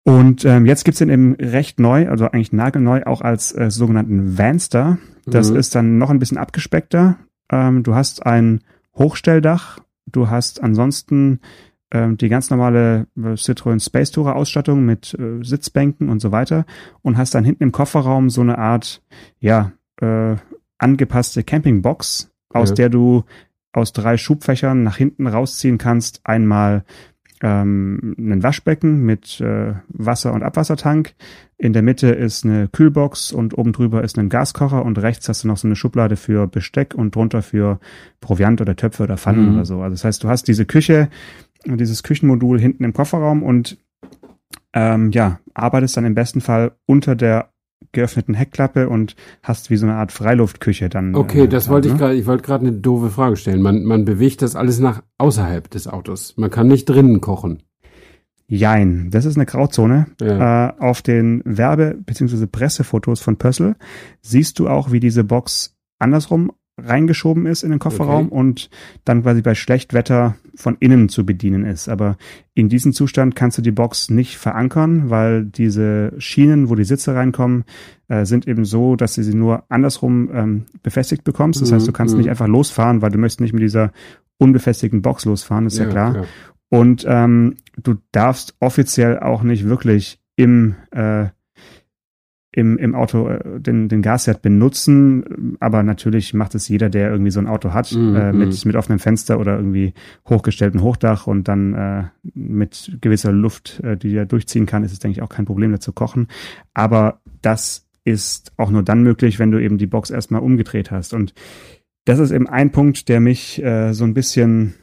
Und 0.04 0.44
ähm, 0.44 0.66
jetzt 0.66 0.84
gibt's 0.84 0.98
den 0.98 1.10
eben 1.10 1.34
recht 1.34 1.78
neu, 1.78 2.08
also 2.08 2.24
eigentlich 2.26 2.52
nagelneu, 2.52 3.02
auch 3.04 3.20
als 3.20 3.52
äh, 3.56 3.70
sogenannten 3.70 4.38
Vanster. 4.38 4.98
Das 5.26 5.50
Mhm. 5.50 5.56
ist 5.56 5.74
dann 5.74 5.98
noch 5.98 6.10
ein 6.10 6.18
bisschen 6.18 6.38
abgespeckter. 6.38 7.18
Ähm, 7.52 7.82
du 7.82 7.94
hast 7.94 8.24
ein 8.24 8.60
Hochstelldach, 8.96 9.78
du 10.06 10.30
hast 10.30 10.62
ansonsten 10.62 11.40
ähm, 11.92 12.16
die 12.16 12.28
ganz 12.28 12.50
normale 12.50 13.08
äh, 13.16 13.34
Citroën 13.34 13.84
Space 13.84 14.10
Tourer 14.12 14.36
Ausstattung 14.36 14.84
mit 14.86 15.14
äh, 15.18 15.42
Sitzbänken 15.44 16.08
und 16.08 16.20
so 16.20 16.32
weiter 16.32 16.64
und 17.02 17.18
hast 17.18 17.34
dann 17.34 17.44
hinten 17.44 17.64
im 17.64 17.72
Kofferraum 17.72 18.30
so 18.30 18.40
eine 18.40 18.58
Art, 18.58 19.02
ja, 19.40 19.72
äh, 20.00 20.36
angepasste 20.78 21.42
Campingbox, 21.44 22.30
aus 22.54 22.70
Ja. 22.70 22.74
der 22.76 22.88
du 22.88 23.24
aus 23.72 23.92
drei 23.92 24.16
Schubfächern 24.16 24.82
nach 24.82 24.96
hinten 24.96 25.26
rausziehen 25.26 25.78
kannst. 25.78 26.20
Einmal 26.24 26.84
ähm, 27.42 28.14
ein 28.18 28.42
Waschbecken 28.42 29.02
mit 29.02 29.40
äh, 29.40 29.74
Wasser- 29.88 30.32
und 30.32 30.42
Abwassertank. 30.42 31.14
In 31.56 31.72
der 31.72 31.82
Mitte 31.82 32.08
ist 32.08 32.44
eine 32.44 32.68
Kühlbox 32.68 33.32
und 33.32 33.56
oben 33.56 33.72
drüber 33.72 34.02
ist 34.02 34.18
ein 34.18 34.28
Gaskocher 34.28 34.84
und 34.84 34.98
rechts 34.98 35.28
hast 35.28 35.44
du 35.44 35.48
noch 35.48 35.56
so 35.56 35.68
eine 35.68 35.76
Schublade 35.76 36.16
für 36.16 36.46
Besteck 36.46 36.94
und 36.94 37.14
drunter 37.14 37.42
für 37.42 37.80
Proviant 38.20 38.60
oder 38.60 38.76
Töpfe 38.76 39.02
oder 39.04 39.16
Pfannen 39.16 39.48
Mhm. 39.50 39.54
oder 39.54 39.64
so. 39.64 39.80
Also 39.82 39.94
das 39.94 40.04
heißt, 40.04 40.24
du 40.24 40.28
hast 40.28 40.48
diese 40.48 40.64
Küche, 40.66 41.08
dieses 41.66 42.02
Küchenmodul 42.02 42.58
hinten 42.60 42.84
im 42.84 42.92
Kofferraum 42.92 43.42
und 43.42 43.78
ähm, 44.72 45.10
ja, 45.10 45.40
arbeitest 45.54 45.96
dann 45.96 46.04
im 46.04 46.14
besten 46.14 46.40
Fall 46.40 46.72
unter 46.86 47.16
der 47.16 47.50
geöffneten 47.92 48.34
Heckklappe 48.34 48.88
und 48.88 49.16
hast 49.42 49.70
wie 49.70 49.76
so 49.76 49.86
eine 49.86 49.96
Art 49.96 50.12
Freiluftküche 50.12 50.88
dann. 50.88 51.14
Okay, 51.14 51.44
äh, 51.44 51.48
das 51.48 51.66
da, 51.66 51.72
wollte 51.72 51.88
ich 51.88 51.94
ne? 51.94 52.00
gerade, 52.00 52.14
ich 52.14 52.26
wollte 52.26 52.42
gerade 52.42 52.66
eine 52.66 52.76
doofe 52.76 53.10
Frage 53.10 53.36
stellen. 53.36 53.62
Man, 53.62 53.84
man 53.84 54.04
bewegt 54.04 54.42
das 54.42 54.56
alles 54.56 54.78
nach 54.78 55.02
außerhalb 55.18 55.68
des 55.70 55.88
Autos. 55.88 56.34
Man 56.36 56.50
kann 56.50 56.68
nicht 56.68 56.84
drinnen 56.86 57.20
kochen. 57.20 57.62
Jein, 58.46 59.10
das 59.10 59.26
ist 59.26 59.36
eine 59.36 59.46
Grauzone. 59.46 60.06
Ja. 60.20 60.70
Äh, 60.70 60.72
auf 60.80 61.02
den 61.02 61.42
Werbe- 61.44 61.96
bzw. 61.98 62.46
Pressefotos 62.46 63.20
von 63.20 63.36
Pössl 63.36 63.76
siehst 64.22 64.58
du 64.58 64.68
auch, 64.68 64.90
wie 64.90 65.00
diese 65.00 65.22
Box 65.22 65.76
andersrum 66.00 66.50
reingeschoben 66.84 67.46
ist 67.46 67.62
in 67.62 67.70
den 67.70 67.78
Kofferraum 67.78 68.26
Okay. 68.26 68.34
und 68.34 68.70
dann 69.04 69.22
quasi 69.22 69.42
bei 69.42 69.54
Schlechtwetter 69.54 70.36
von 70.54 70.76
innen 70.80 71.08
zu 71.08 71.24
bedienen 71.24 71.64
ist. 71.64 71.88
Aber 71.88 72.16
in 72.54 72.68
diesem 72.68 72.92
Zustand 72.92 73.36
kannst 73.36 73.58
du 73.58 73.62
die 73.62 73.70
Box 73.70 74.10
nicht 74.10 74.36
verankern, 74.36 75.10
weil 75.10 75.44
diese 75.44 76.12
Schienen, 76.18 76.68
wo 76.68 76.74
die 76.74 76.84
Sitze 76.84 77.14
reinkommen, 77.14 77.64
äh, 78.08 78.24
sind 78.24 78.46
eben 78.48 78.64
so, 78.64 78.96
dass 78.96 79.14
du 79.14 79.22
sie 79.22 79.34
nur 79.34 79.64
andersrum 79.68 80.30
ähm, 80.32 80.64
befestigt 80.82 81.24
bekommst. 81.24 81.62
Das 81.62 81.70
Mhm, 81.70 81.74
heißt, 81.76 81.88
du 81.88 81.92
kannst 81.92 82.14
mhm. 82.14 82.20
nicht 82.20 82.30
einfach 82.30 82.48
losfahren, 82.48 83.02
weil 83.02 83.10
du 83.10 83.18
möchtest 83.18 83.40
nicht 83.40 83.52
mit 83.52 83.62
dieser 83.62 83.92
unbefestigten 84.38 85.02
Box 85.02 85.24
losfahren, 85.24 85.66
ist 85.66 85.78
ja, 85.78 85.86
klar. 85.86 86.24
Und 86.68 87.04
ähm, 87.08 87.56
du 87.82 87.96
darfst 88.12 88.54
offiziell 88.60 89.18
auch 89.18 89.42
nicht 89.42 89.64
wirklich 89.64 90.20
im, 90.36 90.76
äh, 90.92 91.26
im, 92.52 92.78
im 92.78 92.94
Auto 92.94 93.28
äh, 93.28 93.60
den, 93.60 93.88
den 93.88 94.02
Gasherd 94.02 94.42
benutzen, 94.42 95.56
aber 95.60 95.82
natürlich 95.82 96.34
macht 96.34 96.54
es 96.54 96.68
jeder, 96.68 96.90
der 96.90 97.10
irgendwie 97.10 97.30
so 97.30 97.40
ein 97.40 97.46
Auto 97.46 97.72
hat, 97.72 97.92
mm, 97.92 98.16
äh, 98.16 98.32
mit, 98.32 98.64
mm. 98.64 98.68
mit 98.68 98.76
offenem 98.76 98.98
Fenster 98.98 99.38
oder 99.38 99.56
irgendwie 99.56 99.94
hochgestellten 100.28 100.82
Hochdach 100.82 101.26
und 101.26 101.46
dann 101.46 101.74
äh, 101.74 102.04
mit 102.34 102.98
gewisser 103.00 103.32
Luft, 103.32 103.80
äh, 103.84 103.96
die 103.96 104.16
er 104.16 104.26
durchziehen 104.26 104.66
kann, 104.66 104.82
ist 104.82 104.92
es, 104.92 104.98
denke 104.98 105.18
ich, 105.18 105.22
auch 105.22 105.28
kein 105.28 105.44
Problem, 105.44 105.70
da 105.70 105.78
zu 105.78 105.92
kochen. 105.92 106.26
Aber 106.74 107.20
das 107.40 107.88
ist 108.04 108.52
auch 108.56 108.70
nur 108.70 108.82
dann 108.82 109.02
möglich, 109.02 109.38
wenn 109.38 109.52
du 109.52 109.58
eben 109.58 109.78
die 109.78 109.86
Box 109.86 110.10
erstmal 110.10 110.40
umgedreht 110.40 110.90
hast. 110.90 111.14
Und 111.14 111.34
das 112.04 112.18
ist 112.18 112.32
eben 112.32 112.48
ein 112.48 112.72
Punkt, 112.72 113.08
der 113.08 113.20
mich 113.20 113.62
äh, 113.62 113.92
so 113.92 114.04
ein 114.04 114.14
bisschen, 114.14 114.74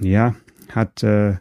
ja, 0.00 0.34
hat 0.72 1.02
äh, 1.02 1.36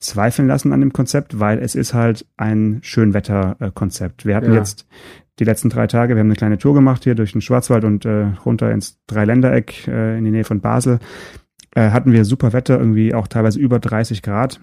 zweifeln 0.00 0.48
lassen 0.48 0.72
an 0.72 0.80
dem 0.80 0.92
Konzept, 0.92 1.38
weil 1.38 1.58
es 1.58 1.74
ist 1.74 1.94
halt 1.94 2.26
ein 2.36 2.80
Schönwetter-Konzept. 2.82 4.26
Wir 4.26 4.34
hatten 4.34 4.52
ja. 4.52 4.58
jetzt 4.58 4.86
die 5.38 5.44
letzten 5.44 5.68
drei 5.68 5.86
Tage, 5.86 6.14
wir 6.14 6.20
haben 6.20 6.28
eine 6.28 6.36
kleine 6.36 6.58
Tour 6.58 6.74
gemacht 6.74 7.04
hier 7.04 7.14
durch 7.14 7.32
den 7.32 7.40
Schwarzwald 7.40 7.84
und 7.84 8.04
äh, 8.04 8.32
runter 8.44 8.70
ins 8.72 8.98
Dreiländereck 9.06 9.88
äh, 9.88 10.18
in 10.18 10.24
die 10.24 10.30
Nähe 10.30 10.44
von 10.44 10.60
Basel. 10.60 10.98
Äh, 11.74 11.90
hatten 11.90 12.12
wir 12.12 12.24
super 12.24 12.52
Wetter, 12.52 12.78
irgendwie 12.78 13.14
auch 13.14 13.28
teilweise 13.28 13.58
über 13.60 13.78
30 13.78 14.22
Grad. 14.22 14.60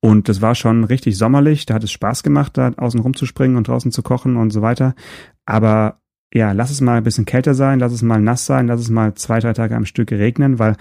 Und 0.00 0.28
das 0.28 0.40
war 0.40 0.54
schon 0.54 0.84
richtig 0.84 1.18
sommerlich. 1.18 1.66
Da 1.66 1.74
hat 1.74 1.84
es 1.84 1.92
Spaß 1.92 2.22
gemacht, 2.22 2.56
da 2.56 2.72
außen 2.76 3.00
rumzuspringen 3.00 3.56
und 3.56 3.68
draußen 3.68 3.92
zu 3.92 4.02
kochen 4.02 4.36
und 4.36 4.50
so 4.50 4.62
weiter. 4.62 4.94
Aber 5.44 6.00
ja, 6.32 6.52
lass 6.52 6.70
es 6.70 6.80
mal 6.80 6.98
ein 6.98 7.04
bisschen 7.04 7.26
kälter 7.26 7.54
sein, 7.54 7.78
lass 7.78 7.92
es 7.92 8.02
mal 8.02 8.20
nass 8.20 8.46
sein, 8.46 8.66
lass 8.66 8.80
es 8.80 8.90
mal 8.90 9.14
zwei, 9.14 9.40
drei 9.40 9.52
Tage 9.52 9.76
am 9.76 9.84
Stück 9.84 10.10
regnen, 10.10 10.58
weil 10.58 10.76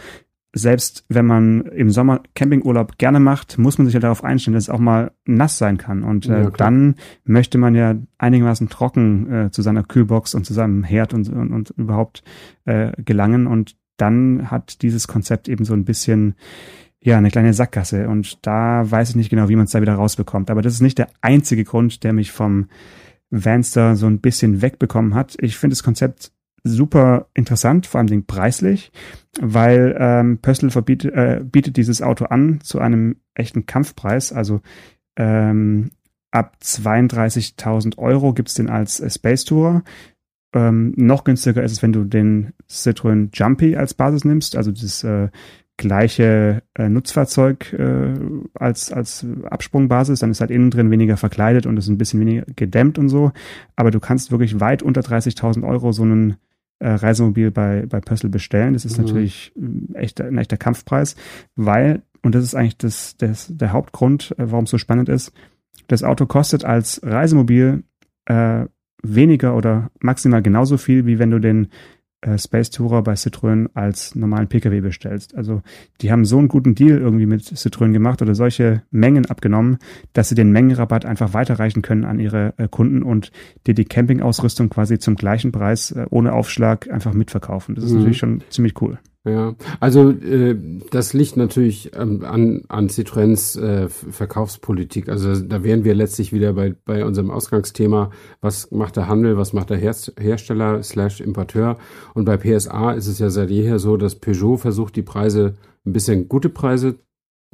selbst 0.55 1.03
wenn 1.09 1.25
man 1.25 1.61
im 1.61 1.89
Sommer 1.89 2.21
Campingurlaub 2.35 2.99
gerne 2.99 3.19
macht, 3.19 3.57
muss 3.57 3.79
man 3.79 3.87
sich 3.87 3.95
ja 3.95 3.99
darauf 3.99 4.23
einstellen, 4.23 4.53
dass 4.53 4.65
es 4.65 4.69
auch 4.69 4.79
mal 4.79 5.11
nass 5.25 5.57
sein 5.57 5.77
kann. 5.77 6.03
Und 6.03 6.27
äh, 6.27 6.43
ja, 6.43 6.49
dann 6.51 6.95
möchte 7.25 7.57
man 7.57 7.73
ja 7.73 7.95
einigermaßen 8.19 8.69
trocken 8.69 9.31
äh, 9.31 9.51
zu 9.51 9.63
seiner 9.63 9.83
Kühlbox 9.83 10.35
und 10.35 10.45
zu 10.45 10.53
seinem 10.53 10.83
Herd 10.83 11.15
und, 11.15 11.27
und, 11.29 11.51
und 11.51 11.71
überhaupt 11.71 12.23
äh, 12.65 12.91
gelangen. 13.03 13.47
Und 13.47 13.75
dann 13.97 14.51
hat 14.51 14.83
dieses 14.83 15.07
Konzept 15.07 15.49
eben 15.49 15.65
so 15.65 15.73
ein 15.73 15.85
bisschen 15.85 16.35
ja, 17.01 17.17
eine 17.17 17.31
kleine 17.31 17.53
Sackgasse. 17.53 18.07
Und 18.07 18.45
da 18.45 18.89
weiß 18.89 19.09
ich 19.09 19.15
nicht 19.15 19.31
genau, 19.31 19.49
wie 19.49 19.55
man 19.55 19.65
es 19.65 19.71
da 19.71 19.81
wieder 19.81 19.95
rausbekommt. 19.95 20.51
Aber 20.51 20.61
das 20.61 20.73
ist 20.73 20.81
nicht 20.81 20.99
der 20.99 21.09
einzige 21.21 21.63
Grund, 21.63 22.03
der 22.03 22.13
mich 22.13 22.31
vom 22.31 22.67
Vanster 23.31 23.95
so 23.95 24.05
ein 24.05 24.19
bisschen 24.19 24.61
wegbekommen 24.61 25.15
hat. 25.15 25.35
Ich 25.39 25.57
finde 25.57 25.73
das 25.73 25.83
Konzept 25.83 26.31
super 26.63 27.27
interessant, 27.33 27.87
vor 27.87 27.99
allem 27.99 28.25
preislich, 28.25 28.91
weil 29.41 29.95
ähm, 29.99 30.39
Pöstl 30.39 30.69
verbietet, 30.69 31.13
äh, 31.13 31.41
bietet 31.43 31.77
dieses 31.77 32.01
Auto 32.01 32.25
an 32.25 32.61
zu 32.61 32.79
einem 32.79 33.17
echten 33.33 33.65
Kampfpreis. 33.65 34.31
Also 34.31 34.61
ähm, 35.17 35.91
ab 36.31 36.57
32.000 36.61 37.97
Euro 37.97 38.33
gibt's 38.33 38.53
den 38.53 38.69
als 38.69 38.99
äh, 38.99 39.09
Space 39.09 39.43
Tour. 39.43 39.83
Ähm, 40.53 40.93
noch 40.95 41.23
günstiger 41.23 41.63
ist 41.63 41.71
es, 41.71 41.83
wenn 41.83 41.93
du 41.93 42.03
den 42.03 42.53
Citroën 42.69 43.29
Jumpy 43.33 43.75
als 43.75 43.93
Basis 43.93 44.23
nimmst, 44.23 44.55
also 44.55 44.71
das 44.71 45.03
äh, 45.03 45.29
gleiche 45.77 46.61
äh, 46.75 46.89
Nutzfahrzeug 46.89 47.73
äh, 47.73 48.13
als, 48.53 48.91
als 48.91 49.25
Absprungbasis, 49.49 50.19
dann 50.19 50.31
ist 50.31 50.41
halt 50.41 50.51
innen 50.51 50.69
drin 50.69 50.91
weniger 50.91 51.17
verkleidet 51.17 51.65
und 51.65 51.77
ist 51.77 51.87
ein 51.87 51.97
bisschen 51.97 52.19
weniger 52.19 52.45
gedämmt 52.55 52.99
und 52.99 53.09
so. 53.09 53.31
Aber 53.75 53.89
du 53.89 53.99
kannst 53.99 54.31
wirklich 54.31 54.59
weit 54.59 54.83
unter 54.83 55.01
30.000 55.01 55.67
Euro 55.67 55.91
so 55.91 56.03
einen 56.03 56.37
äh, 56.79 56.89
Reisemobil 56.89 57.51
bei, 57.51 57.85
bei 57.87 57.99
Pössl 57.99 58.29
bestellen. 58.29 58.73
Das 58.73 58.85
ist 58.85 58.97
mhm. 58.97 59.05
natürlich 59.05 59.53
äh, 59.55 59.97
echt, 59.97 60.21
ein 60.21 60.37
echter 60.37 60.57
Kampfpreis, 60.57 61.15
weil, 61.55 62.03
und 62.21 62.35
das 62.35 62.43
ist 62.43 62.55
eigentlich 62.55 62.77
das, 62.77 63.17
das, 63.17 63.47
der 63.49 63.71
Hauptgrund, 63.71 64.35
äh, 64.37 64.51
warum 64.51 64.65
es 64.65 64.71
so 64.71 64.77
spannend 64.77 65.09
ist, 65.09 65.31
das 65.87 66.03
Auto 66.03 66.25
kostet 66.25 66.65
als 66.65 67.01
Reisemobil 67.03 67.83
äh, 68.25 68.65
weniger 69.01 69.55
oder 69.55 69.91
maximal 69.99 70.41
genauso 70.41 70.77
viel, 70.77 71.05
wie 71.05 71.19
wenn 71.19 71.31
du 71.31 71.39
den 71.39 71.67
äh, 72.23 72.37
Space 72.37 72.69
Tourer 72.69 73.03
bei 73.03 73.13
Citroën 73.13 73.69
als 73.73 74.15
normalen 74.15 74.47
Pkw 74.47 74.81
bestellst. 74.81 75.35
Also 75.35 75.61
die 76.01 76.11
haben 76.11 76.25
so 76.25 76.39
einen 76.39 76.47
guten 76.47 76.75
Deal 76.75 76.97
irgendwie 76.97 77.25
mit 77.25 77.43
Citroën 77.43 77.91
gemacht 77.91 78.21
oder 78.21 78.35
solche 78.35 78.83
Mengen 78.91 79.25
abgenommen, 79.25 79.77
dass 80.13 80.29
sie 80.29 80.35
den 80.35 80.51
Mengenrabatt 80.51 81.05
einfach 81.05 81.33
weiterreichen 81.33 81.81
können 81.81 82.05
an 82.05 82.19
ihre 82.19 82.53
äh, 82.57 82.67
Kunden 82.67 83.03
und 83.03 83.31
dir 83.67 83.73
die 83.73 83.85
Campingausrüstung 83.85 84.69
quasi 84.69 84.99
zum 84.99 85.15
gleichen 85.15 85.51
Preis 85.51 85.91
äh, 85.91 86.05
ohne 86.09 86.33
Aufschlag 86.33 86.89
einfach 86.89 87.13
mitverkaufen. 87.13 87.75
Das 87.75 87.83
ist 87.83 87.91
mhm. 87.91 87.99
natürlich 87.99 88.17
schon 88.17 88.43
ziemlich 88.49 88.81
cool. 88.81 88.99
Ja, 89.25 89.55
also 89.79 90.09
äh, 90.09 90.57
das 90.91 91.13
liegt 91.13 91.37
natürlich 91.37 91.91
ähm, 91.95 92.25
an, 92.25 92.63
an 92.67 92.89
Citroëns 92.89 93.57
äh, 93.57 93.87
Verkaufspolitik. 93.87 95.07
Also 95.07 95.39
da 95.39 95.63
wären 95.63 95.85
wir 95.85 95.95
letztlich 95.95 96.33
wieder 96.33 96.51
bei, 96.51 96.75
bei 96.83 97.05
unserem 97.05 97.31
Ausgangsthema, 97.31 98.11
was 98.41 98.71
macht 98.71 98.97
der 98.97 99.07
Handel, 99.07 99.37
was 99.37 99.53
macht 99.53 99.69
der 99.69 99.77
Her 99.77 99.95
Hersteller 100.19 100.83
slash 100.83 101.21
Importeur. 101.21 101.77
Und 102.13 102.25
bei 102.25 102.35
PSA 102.35 102.91
ist 102.91 103.07
es 103.07 103.19
ja 103.19 103.29
seit 103.29 103.49
jeher 103.49 103.79
so, 103.79 103.95
dass 103.95 104.15
Peugeot 104.15 104.57
versucht, 104.57 104.97
die 104.97 105.03
Preise 105.03 105.53
ein 105.85 105.93
bisschen 105.93 106.27
gute 106.27 106.49
Preise 106.49 106.95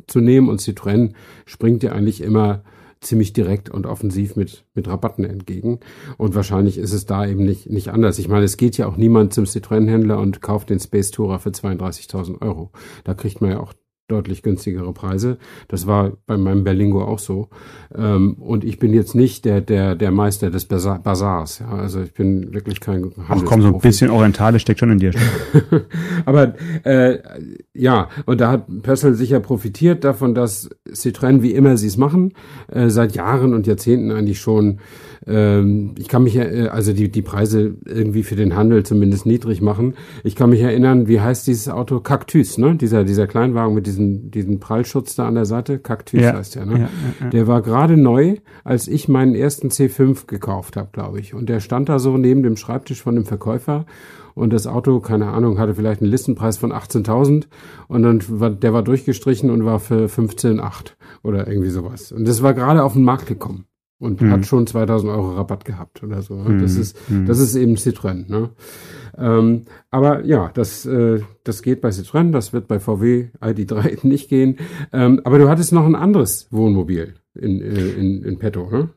zu 0.08 0.22
nehmen 0.22 0.50
und 0.50 0.62
Citroën 0.62 1.14
springt 1.46 1.84
ja 1.84 1.92
eigentlich 1.92 2.22
immer 2.22 2.64
ziemlich 3.02 3.34
direkt 3.34 3.70
und 3.70 3.86
offensiv 3.86 4.36
mit, 4.36 4.66
mit 4.74 4.88
Rabatten 4.88 5.24
entgegen. 5.24 5.80
Und 6.18 6.36
wahrscheinlich 6.36 6.78
ist 6.78 6.94
es 6.94 7.06
da 7.06 7.26
eben 7.26 7.44
nicht, 7.44 7.70
nicht 7.70 7.90
anders. 7.90 8.20
Ich 8.20 8.28
meine, 8.28 8.46
es 8.46 8.58
geht 8.58 8.78
ja 8.78 8.88
auch 8.88 8.98
niemand 8.98 9.34
zum 9.34 9.46
Citroën-Händler 9.46 10.20
und 10.20 10.42
kauft 10.42 10.70
den 10.70 10.80
Space 10.80 11.12
Tourer 11.12 11.40
für 11.40 11.50
32.000 11.50 12.42
Euro. 12.42 12.72
Da 13.04 13.14
kriegt 13.14 13.42
man 13.42 13.52
ja 13.52 13.60
auch 13.60 13.74
deutlich 14.10 14.44
günstigere 14.44 14.92
Preise. 14.94 15.38
Das 15.68 15.88
war 15.88 16.14
bei 16.26 16.38
meinem 16.38 16.64
Berlingo 16.64 17.04
auch 17.04 17.20
so. 17.20 17.50
Ähm, 17.96 18.34
und 18.34 18.64
ich 18.64 18.80
bin 18.80 18.94
jetzt 18.94 19.16
nicht 19.16 19.46
der, 19.46 19.62
der, 19.62 19.96
der 19.96 20.12
Meister 20.12 20.50
des 20.50 20.66
Bazars. 20.66 21.60
Ja. 21.60 21.70
Also 21.70 22.02
ich 22.02 22.14
bin 22.14 22.54
wirklich 22.54 22.80
kein 22.80 23.12
Ach 23.28 23.42
komm, 23.46 23.62
so 23.62 23.68
ein 23.70 23.80
bisschen 23.80 24.10
orientalisch 24.10 24.64
steckt 24.64 24.80
schon 24.80 24.92
in 24.92 25.00
dir. 25.00 25.12
Aber 26.26 26.56
äh, 26.84 27.20
ja, 27.74 28.10
und 28.26 28.42
da 28.42 28.52
hat 28.52 28.68
Pössl 28.82 29.14
sicher 29.14 29.40
profitiert 29.40 30.04
davon, 30.04 30.34
dass 30.36 30.70
Citroën, 30.90 31.42
wie 31.42 31.54
immer 31.54 31.78
sie 31.78 31.88
es 31.88 31.98
machen, 31.98 32.34
äh, 32.68 32.90
seit 32.90 33.16
Jahren 33.16 33.54
und 33.54 33.68
Jahrzehnten 33.68 34.12
eigentlich 34.12 34.40
schon 34.40 34.80
ähm, 35.28 35.96
ich 35.98 36.08
kann 36.08 36.24
mich, 36.24 36.36
äh, 36.36 36.68
also 36.72 36.94
die, 36.94 37.12
die 37.12 37.22
Preise 37.22 37.76
irgendwie 37.86 38.24
für 38.24 38.36
den 38.36 38.56
Handel 38.56 38.84
zumindest 38.84 39.26
niedrig 39.26 39.62
machen. 39.62 39.96
Ich 40.24 40.36
kann 40.36 40.50
mich 40.50 40.62
erinnern, 40.62 41.08
wie 41.08 41.20
heißt 41.20 41.48
dieses 41.48 41.70
Auto? 41.70 42.00
Cactus, 42.00 42.58
ne? 42.58 42.76
Dieser, 42.76 43.04
dieser 43.04 43.28
Kleinwagen 43.28 43.74
mit 43.74 43.88
diesem, 43.88 44.32
diesem 44.32 44.60
Prallschutz 44.60 45.16
da 45.16 45.28
an 45.28 45.36
der 45.36 45.46
Seite. 45.46 45.80
Cactus 45.80 46.22
ja. 46.22 46.34
heißt 46.34 46.56
der, 46.56 46.66
ne? 46.66 46.74
Ja, 46.74 46.90
ja, 47.22 47.30
der 47.30 47.48
war 47.48 47.62
gerade 47.62 47.98
neu, 47.98 48.38
als 48.64 48.88
ich 48.88 49.08
meinen 49.08 49.36
ersten 49.36 49.70
C5 49.70 50.26
gekauft 50.28 50.78
habe, 50.78 50.90
glaube 50.92 51.20
ich. 51.20 51.34
Und 51.34 51.50
der 51.50 51.60
stand 51.60 51.90
da 51.90 52.00
so 52.00 52.18
neben 52.18 52.44
dem 52.44 52.56
Schreibtisch 52.56 53.02
von 53.02 53.16
dem 53.16 53.26
Verkäufer 53.26 53.86
und 54.36 54.54
das 54.54 54.68
Auto, 54.68 55.02
keine 55.02 55.28
Ahnung, 55.28 55.60
hatte 55.60 55.76
vielleicht 55.76 56.02
einen 56.02 56.12
Listenpreis 56.12 56.58
von 56.58 56.72
18.000 56.72 57.46
und 57.88 58.04
dann 58.04 58.24
war, 58.40 58.50
der 58.50 58.74
war 58.74 58.84
durchgestrichen 58.84 59.50
und 59.50 59.66
war 59.66 59.80
für 59.80 60.06
15,8 60.06 60.94
oder 61.24 61.48
irgendwie 61.48 61.70
sowas. 61.70 62.14
Und 62.14 62.26
das 62.26 62.42
war 62.42 62.54
gerade 62.54 62.84
auf 62.84 62.94
den 62.94 63.04
Markt 63.04 63.28
gekommen 63.28 63.66
und 64.00 64.22
mhm. 64.22 64.32
hat 64.32 64.46
schon 64.46 64.66
2000 64.66 65.12
Euro 65.12 65.32
Rabatt 65.36 65.66
gehabt 65.66 66.02
oder 66.04 66.22
so. 66.22 66.36
Mhm. 66.36 66.62
Das 66.62 66.76
ist, 66.76 66.98
mhm. 67.10 67.26
das 67.26 67.40
ist 67.40 67.56
eben 67.56 67.76
Citroën. 67.76 68.30
Ne? 68.30 68.50
Ähm, 69.18 69.64
aber 69.92 70.26
ja, 70.26 70.50
das, 70.54 70.86
äh, 70.86 71.22
das 71.44 71.62
geht 71.62 71.82
bei 71.82 71.90
Citroën, 71.90 72.32
das 72.32 72.54
wird 72.54 72.68
bei 72.68 72.80
VW 72.80 73.28
ID3 73.42 74.08
nicht 74.08 74.30
gehen. 74.30 74.58
Ähm, 74.94 75.22
aber 75.24 75.38
du 75.38 75.50
hattest 75.50 75.74
noch 75.74 75.86
ein 75.86 75.96
anderes 75.96 76.48
Wohnmobil 76.52 77.16
in, 77.36 77.62
äh, 77.62 77.90
in, 77.92 78.24
in 78.24 78.40
petto, 78.40 78.70
ne? 78.70 78.90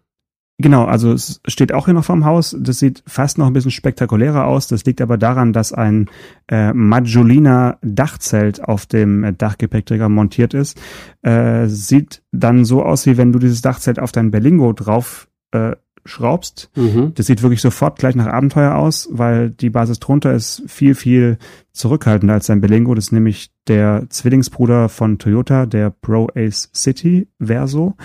Genau, 0.62 0.84
also 0.84 1.12
es 1.12 1.40
steht 1.48 1.74
auch 1.74 1.86
hier 1.86 1.94
noch 1.94 2.04
vorm 2.04 2.24
Haus. 2.24 2.56
Das 2.58 2.78
sieht 2.78 3.02
fast 3.06 3.36
noch 3.36 3.48
ein 3.48 3.52
bisschen 3.52 3.72
spektakulärer 3.72 4.46
aus. 4.46 4.68
Das 4.68 4.84
liegt 4.84 5.00
aber 5.00 5.18
daran, 5.18 5.52
dass 5.52 5.72
ein 5.72 6.08
äh, 6.48 6.72
Maggiolina 6.72 7.78
Dachzelt 7.82 8.62
auf 8.62 8.86
dem 8.86 9.24
äh, 9.24 9.32
Dachgepäckträger 9.32 10.08
montiert 10.08 10.54
ist. 10.54 10.80
Äh, 11.22 11.66
sieht 11.66 12.22
dann 12.30 12.64
so 12.64 12.84
aus, 12.84 13.06
wie 13.06 13.16
wenn 13.16 13.32
du 13.32 13.40
dieses 13.40 13.60
Dachzelt 13.60 13.98
auf 13.98 14.12
dein 14.12 14.30
Berlingo 14.30 14.72
drauf 14.72 15.28
äh, 15.50 15.72
schraubst. 16.04 16.70
Mhm. 16.76 17.12
Das 17.14 17.26
sieht 17.26 17.42
wirklich 17.42 17.60
sofort 17.60 17.98
gleich 17.98 18.14
nach 18.14 18.26
Abenteuer 18.26 18.76
aus, 18.76 19.08
weil 19.10 19.50
die 19.50 19.70
Basis 19.70 19.98
drunter 19.98 20.32
ist 20.32 20.62
viel, 20.68 20.94
viel 20.94 21.38
zurückhaltender 21.72 22.34
als 22.34 22.46
dein 22.46 22.60
Berlingo. 22.60 22.94
Das 22.94 23.06
ist 23.06 23.12
nämlich 23.12 23.50
der 23.66 24.06
Zwillingsbruder 24.08 24.88
von 24.88 25.18
Toyota, 25.18 25.66
der 25.66 25.90
Pro 25.90 26.28
Ace 26.36 26.70
City 26.72 27.26
Verso. 27.40 27.96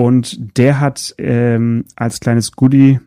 Und 0.00 0.56
der 0.56 0.80
hat 0.80 1.14
ähm, 1.18 1.84
als 1.94 2.20
kleines 2.20 2.52
Goodie 2.52 3.00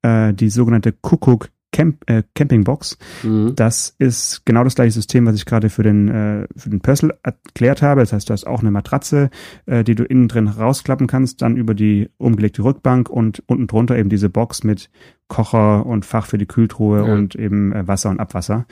äh, 0.00 0.32
die 0.32 0.48
sogenannte 0.48 0.92
Kuckuck 0.92 1.50
Camp, 1.72 2.08
äh, 2.08 2.22
Campingbox. 2.34 2.96
Mhm. 3.22 3.54
Das 3.54 3.94
ist 3.98 4.46
genau 4.46 4.64
das 4.64 4.74
gleiche 4.74 4.92
System, 4.92 5.26
was 5.26 5.36
ich 5.36 5.44
gerade 5.44 5.68
für 5.68 5.82
den 5.82 6.08
äh, 6.08 6.46
für 6.56 6.70
den 6.70 6.80
Pössl 6.80 7.12
erklärt 7.22 7.82
habe. 7.82 8.00
Das 8.00 8.14
heißt, 8.14 8.30
du 8.30 8.32
hast 8.32 8.46
auch 8.46 8.60
eine 8.60 8.70
Matratze, 8.70 9.28
äh, 9.66 9.84
die 9.84 9.94
du 9.94 10.04
innen 10.04 10.26
drin 10.26 10.48
rausklappen 10.48 11.06
kannst, 11.06 11.42
dann 11.42 11.58
über 11.58 11.74
die 11.74 12.08
umgelegte 12.16 12.64
Rückbank 12.64 13.10
und 13.10 13.42
unten 13.46 13.66
drunter 13.66 13.98
eben 13.98 14.08
diese 14.08 14.30
Box 14.30 14.64
mit 14.64 14.88
Kocher 15.26 15.84
und 15.84 16.06
Fach 16.06 16.24
für 16.24 16.38
die 16.38 16.46
Kühltruhe 16.46 17.06
ja. 17.06 17.12
und 17.12 17.34
eben 17.34 17.74
äh, 17.74 17.86
Wasser 17.86 18.08
und 18.08 18.20
Abwasser. 18.20 18.64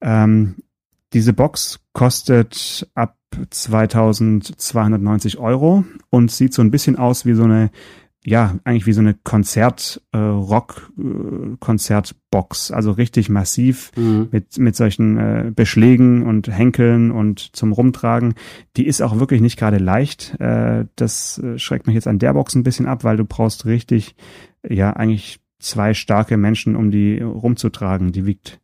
Ähm, 0.00 0.56
diese 1.12 1.32
Box 1.32 1.78
kostet 1.92 2.90
ab 2.96 3.16
2290 3.50 5.38
Euro 5.38 5.84
und 6.10 6.30
sieht 6.30 6.54
so 6.54 6.62
ein 6.62 6.70
bisschen 6.70 6.96
aus 6.96 7.26
wie 7.26 7.34
so 7.34 7.44
eine 7.44 7.70
ja, 8.26 8.56
eigentlich 8.64 8.86
wie 8.86 8.94
so 8.94 9.02
eine 9.02 9.12
Konzert, 9.12 10.00
äh, 10.12 10.16
Rock, 10.16 10.90
äh, 10.98 11.56
Konzertbox, 11.60 12.70
also 12.70 12.92
richtig 12.92 13.28
massiv 13.28 13.92
mhm. 13.96 14.28
mit, 14.32 14.56
mit 14.56 14.76
solchen 14.76 15.18
äh, 15.18 15.52
Beschlägen 15.54 16.22
und 16.22 16.48
Henkeln 16.48 17.10
und 17.10 17.54
zum 17.54 17.72
Rumtragen. 17.72 18.34
Die 18.78 18.86
ist 18.86 19.02
auch 19.02 19.18
wirklich 19.18 19.42
nicht 19.42 19.58
gerade 19.58 19.76
leicht. 19.76 20.40
Äh, 20.40 20.86
das 20.96 21.38
äh, 21.38 21.58
schreckt 21.58 21.86
mich 21.86 21.94
jetzt 21.94 22.08
an 22.08 22.18
der 22.18 22.32
Box 22.32 22.54
ein 22.54 22.62
bisschen 22.62 22.86
ab, 22.86 23.04
weil 23.04 23.18
du 23.18 23.26
brauchst 23.26 23.66
richtig, 23.66 24.16
ja, 24.66 24.94
eigentlich 24.94 25.40
zwei 25.58 25.92
starke 25.92 26.38
Menschen, 26.38 26.76
um 26.76 26.90
die 26.90 27.20
rumzutragen. 27.20 28.12
Die 28.12 28.24
wiegt, 28.24 28.58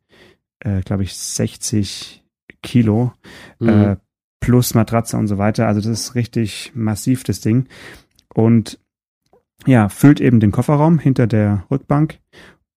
äh, 0.60 0.80
glaube 0.80 1.02
ich, 1.02 1.14
60 1.14 2.24
Kilo. 2.62 3.12
Mhm. 3.58 3.68
Äh, 3.68 3.96
plus 4.40 4.74
Matratze 4.74 5.16
und 5.16 5.28
so 5.28 5.38
weiter. 5.38 5.66
Also 5.66 5.80
das 5.80 5.88
ist 5.88 6.14
richtig 6.14 6.72
massiv, 6.74 7.24
das 7.24 7.40
Ding. 7.40 7.66
Und 8.34 8.78
ja, 9.66 9.88
füllt 9.88 10.20
eben 10.20 10.40
den 10.40 10.52
Kofferraum 10.52 10.98
hinter 10.98 11.26
der 11.26 11.64
Rückbank 11.70 12.18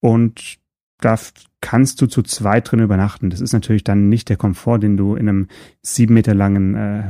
und 0.02 0.60
da 1.00 1.18
kannst 1.60 2.02
du 2.02 2.08
zu 2.08 2.24
zweit 2.24 2.72
drin 2.72 2.80
übernachten. 2.80 3.30
Das 3.30 3.42
ist 3.42 3.54
natürlich 3.54 3.84
dann 3.84 4.10
nicht 4.10 4.30
der 4.30 4.38
Komfort, 4.38 4.80
den 4.80 4.98
du 4.98 5.16
in 5.16 5.28
einem 5.28 5.48
sieben 5.82 6.14
Meter 6.14 6.34
langen 6.34 6.76
äh, 6.76 7.04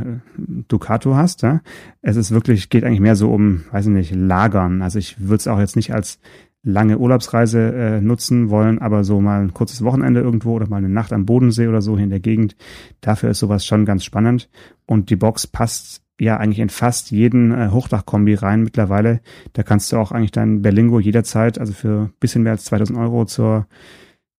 Ducato 0.67 1.15
hast. 1.15 1.43
Ja? 1.43 1.61
Es 2.01 2.15
ist 2.15 2.31
wirklich, 2.31 2.69
geht 2.69 2.83
eigentlich 2.83 2.99
mehr 2.99 3.15
so 3.15 3.31
um, 3.31 3.63
weiß 3.71 3.87
ich 3.87 3.91
nicht, 3.91 4.15
Lagern. 4.15 4.81
Also 4.81 4.99
ich 4.99 5.19
würde 5.19 5.37
es 5.37 5.47
auch 5.47 5.59
jetzt 5.59 5.75
nicht 5.75 5.93
als 5.93 6.19
lange 6.63 6.97
Urlaubsreise 6.97 7.73
äh, 7.73 8.01
nutzen 8.01 8.49
wollen, 8.49 8.79
aber 8.79 9.03
so 9.03 9.19
mal 9.19 9.41
ein 9.41 9.53
kurzes 9.53 9.83
Wochenende 9.83 10.21
irgendwo 10.21 10.53
oder 10.53 10.67
mal 10.67 10.77
eine 10.77 10.89
Nacht 10.89 11.11
am 11.11 11.25
Bodensee 11.25 11.67
oder 11.67 11.81
so 11.81 11.95
hier 11.95 12.05
in 12.05 12.09
der 12.09 12.21
Gegend, 12.21 12.55
dafür 13.01 13.29
ist 13.29 13.39
sowas 13.39 13.65
schon 13.65 13.85
ganz 13.85 14.03
spannend. 14.03 14.49
Und 14.85 15.09
die 15.09 15.17
Box 15.17 15.45
passt 15.45 16.01
ja 16.19 16.37
eigentlich 16.37 16.59
in 16.59 16.69
fast 16.69 17.11
jeden 17.11 17.51
äh, 17.51 17.69
Hochdachkombi 17.69 18.35
rein 18.35 18.63
mittlerweile. 18.63 19.19
Da 19.53 19.63
kannst 19.63 19.91
du 19.91 19.97
auch 19.97 20.11
eigentlich 20.11 20.31
dein 20.31 20.61
Berlingo 20.61 20.99
jederzeit, 20.99 21.59
also 21.59 21.73
für 21.73 22.11
bisschen 22.19 22.43
mehr 22.43 22.53
als 22.53 22.65
2000 22.65 22.97
Euro 22.97 23.25
zur 23.25 23.67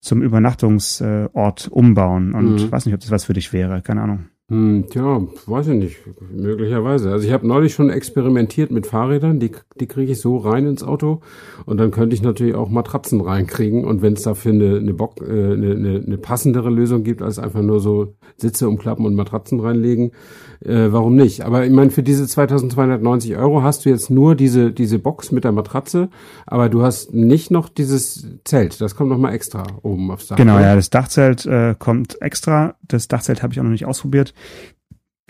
zum 0.01 0.21
Übernachtungsort 0.21 1.69
umbauen. 1.69 2.35
Und 2.35 2.57
mhm. 2.57 2.73
weiß 2.73 2.85
nicht, 2.85 2.95
ob 2.95 3.01
das 3.01 3.11
was 3.11 3.25
für 3.25 3.33
dich 3.33 3.55
wäre. 3.55 3.81
Keine 3.81 4.03
Ahnung. 4.03 4.27
Hm, 4.55 4.87
tja, 4.89 5.21
weiß 5.47 5.67
ich 5.67 5.75
nicht. 5.75 5.97
Möglicherweise. 6.31 7.11
Also 7.11 7.27
ich 7.27 7.33
habe 7.33 7.45
neulich 7.45 7.75
schon 7.75 7.91
experimentiert 7.91 8.71
mit 8.71 8.87
Fahrrädern, 8.87 9.41
die, 9.41 9.51
die 9.81 9.89
kriege 9.89 10.13
ich 10.13 10.21
so 10.21 10.37
rein 10.37 10.69
ins 10.69 10.85
Auto 10.85 11.23
und 11.67 11.79
dann 11.79 11.91
könnte 11.91 12.15
ich 12.15 12.23
natürlich 12.23 12.55
auch 12.55 12.71
Matratzen 12.71 13.21
reinkriegen 13.21 13.85
und 13.85 14.01
wenn 14.01 14.13
es 14.13 14.23
dafür 14.23 14.53
eine, 14.53 14.77
eine, 14.77 14.95
Bock, 14.95 15.21
äh, 15.21 15.25
eine, 15.25 15.73
eine, 15.73 16.05
eine 16.07 16.19
passendere 16.19 16.71
Lösung 16.71 17.03
gibt, 17.03 17.21
als 17.21 17.41
einfach 17.41 17.63
nur 17.63 17.81
so 17.81 18.15
Sitze 18.37 18.69
umklappen 18.69 19.05
und 19.05 19.17
Matratzen 19.17 19.59
reinlegen, 19.59 20.13
äh, 20.61 20.93
warum 20.93 21.15
nicht? 21.15 21.43
Aber 21.45 21.65
ich 21.65 21.73
meine, 21.73 21.91
für 21.91 22.03
diese 22.03 22.27
2290 22.27 23.37
Euro 23.37 23.63
hast 23.63 23.85
du 23.85 23.89
jetzt 23.91 24.11
nur 24.11 24.35
diese, 24.35 24.73
diese 24.73 24.99
Box 24.99 25.33
mit 25.33 25.45
der 25.45 25.53
Matratze, 25.53 26.09
aber 26.47 26.69
du 26.69 26.83
hast 26.83 27.15
nicht 27.15 27.51
noch 27.51 27.69
dieses 27.69 28.27
Zelt, 28.45 28.81
das 28.81 28.97
kommt 28.97 29.11
nochmal 29.11 29.35
extra 29.35 29.65
oben 29.83 30.11
aufs 30.11 30.29
Dach. 30.29 30.37
Genau, 30.37 30.59
ja, 30.59 30.75
das 30.75 30.91
Dachzelt 30.91 31.47
äh, 31.47 31.75
kommt 31.79 32.21
extra. 32.21 32.75
Das 32.83 33.09
Dachzelt 33.09 33.43
habe 33.43 33.53
ich 33.53 33.61
auch 33.61 33.65
noch 33.65 33.71
nicht 33.71 33.87
ausprobiert. 33.87 34.35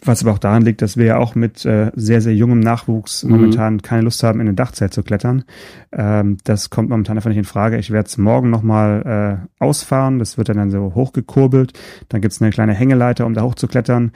Was 0.04 0.22
aber 0.22 0.32
auch 0.32 0.38
daran 0.38 0.62
liegt, 0.62 0.82
dass 0.82 0.96
wir 0.96 1.06
ja 1.06 1.16
auch 1.16 1.34
mit 1.34 1.64
äh, 1.64 1.90
sehr, 1.94 2.20
sehr 2.20 2.34
jungem 2.34 2.60
Nachwuchs 2.60 3.24
mhm. 3.24 3.30
momentan 3.30 3.80
keine 3.80 4.02
Lust 4.02 4.22
haben, 4.22 4.40
in 4.40 4.48
ein 4.48 4.56
Dachzelt 4.56 4.92
zu 4.92 5.02
klettern. 5.02 5.44
Ähm, 5.92 6.36
das 6.44 6.68
kommt 6.68 6.90
momentan 6.90 7.16
einfach 7.16 7.30
nicht 7.30 7.38
in 7.38 7.44
Frage. 7.44 7.78
Ich 7.78 7.90
werde 7.90 8.08
es 8.08 8.18
morgen 8.18 8.50
nochmal 8.50 9.40
äh, 9.60 9.64
ausfahren. 9.64 10.18
Das 10.18 10.36
wird 10.36 10.48
dann, 10.50 10.70
so 10.70 10.94
hochgekurbelt. 10.94 11.72
Dann 12.08 12.20
gibt's 12.20 12.42
eine 12.42 12.50
kleine 12.50 12.74
Hängeleiter, 12.74 13.24
um 13.24 13.34
da 13.34 13.42
hochzuklettern. 13.42 14.12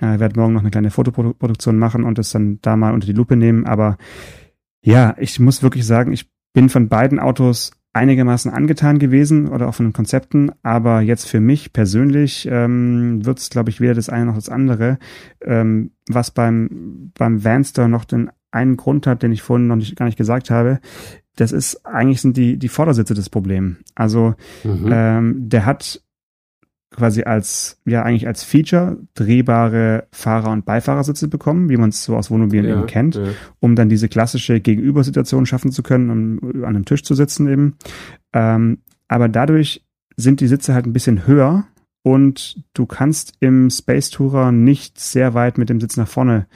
Äh, 0.00 0.18
werde 0.18 0.38
morgen 0.38 0.54
noch 0.54 0.60
eine 0.60 0.70
kleine 0.70 0.90
Fotoproduktion 0.90 1.78
machen 1.78 2.04
und 2.04 2.18
das 2.18 2.30
dann 2.30 2.58
da 2.62 2.76
mal 2.76 2.94
unter 2.94 3.06
die 3.06 3.12
Lupe 3.12 3.36
nehmen. 3.36 3.66
Aber 3.66 3.98
ja, 4.80 5.14
ich 5.18 5.40
muss 5.40 5.62
wirklich 5.62 5.86
sagen, 5.86 6.12
ich 6.12 6.30
bin 6.52 6.68
von 6.68 6.88
beiden 6.88 7.18
Autos 7.18 7.72
einigermaßen 7.92 8.52
angetan 8.52 8.98
gewesen 8.98 9.48
oder 9.48 9.68
auch 9.68 9.74
von 9.74 9.86
den 9.86 9.92
Konzepten, 9.92 10.52
aber 10.62 11.00
jetzt 11.00 11.26
für 11.26 11.40
mich 11.40 11.72
persönlich 11.72 12.48
ähm, 12.50 13.24
wird 13.24 13.38
es, 13.38 13.50
glaube 13.50 13.70
ich, 13.70 13.80
weder 13.80 13.94
das 13.94 14.08
eine 14.08 14.26
noch 14.26 14.34
das 14.34 14.48
andere, 14.48 14.98
ähm, 15.40 15.92
was 16.08 16.30
beim, 16.30 17.10
beim 17.18 17.44
Vanster 17.44 17.88
noch 17.88 18.04
den 18.04 18.30
einen 18.50 18.76
Grund 18.76 19.06
hat, 19.06 19.22
den 19.22 19.32
ich 19.32 19.42
vorhin 19.42 19.66
noch 19.66 19.76
nicht, 19.76 19.96
gar 19.96 20.06
nicht 20.06 20.18
gesagt 20.18 20.50
habe. 20.50 20.80
Das 21.36 21.52
ist, 21.52 21.86
eigentlich 21.86 22.20
sind 22.20 22.36
die, 22.36 22.56
die 22.56 22.68
Vordersitze 22.68 23.14
das 23.14 23.30
Problem. 23.30 23.78
Also 23.94 24.34
mhm. 24.64 24.88
ähm, 24.90 25.48
der 25.48 25.66
hat 25.66 26.02
quasi 26.90 27.22
als, 27.22 27.80
ja, 27.84 28.02
eigentlich 28.02 28.26
als 28.26 28.44
Feature 28.44 28.98
drehbare 29.14 30.08
Fahrer- 30.10 30.52
und 30.52 30.64
Beifahrersitze 30.64 31.28
bekommen, 31.28 31.68
wie 31.68 31.76
man 31.76 31.90
es 31.90 32.02
so 32.04 32.16
aus 32.16 32.30
Wohnmobilen 32.30 32.66
ja, 32.66 32.76
eben 32.76 32.86
kennt, 32.86 33.16
ja. 33.16 33.28
um 33.60 33.76
dann 33.76 33.88
diese 33.88 34.08
klassische 34.08 34.60
Gegenübersituation 34.60 35.46
schaffen 35.46 35.70
zu 35.70 35.82
können, 35.82 36.10
um 36.10 36.64
an 36.64 36.76
einem 36.76 36.84
Tisch 36.84 37.02
zu 37.02 37.14
sitzen 37.14 37.48
eben. 37.48 37.76
Ähm, 38.32 38.78
aber 39.06 39.28
dadurch 39.28 39.84
sind 40.16 40.40
die 40.40 40.48
Sitze 40.48 40.74
halt 40.74 40.86
ein 40.86 40.92
bisschen 40.92 41.26
höher 41.26 41.66
und 42.02 42.64
du 42.74 42.86
kannst 42.86 43.34
im 43.40 43.70
Space 43.70 44.10
Tourer 44.10 44.50
nicht 44.50 44.98
sehr 44.98 45.34
weit 45.34 45.58
mit 45.58 45.68
dem 45.68 45.80
Sitz 45.80 45.96
nach 45.96 46.08
vorne 46.08 46.46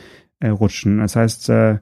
äh, 0.40 0.48
rutschen. 0.48 0.98
Das 0.98 1.14
heißt, 1.14 1.48
äh, 1.50 1.78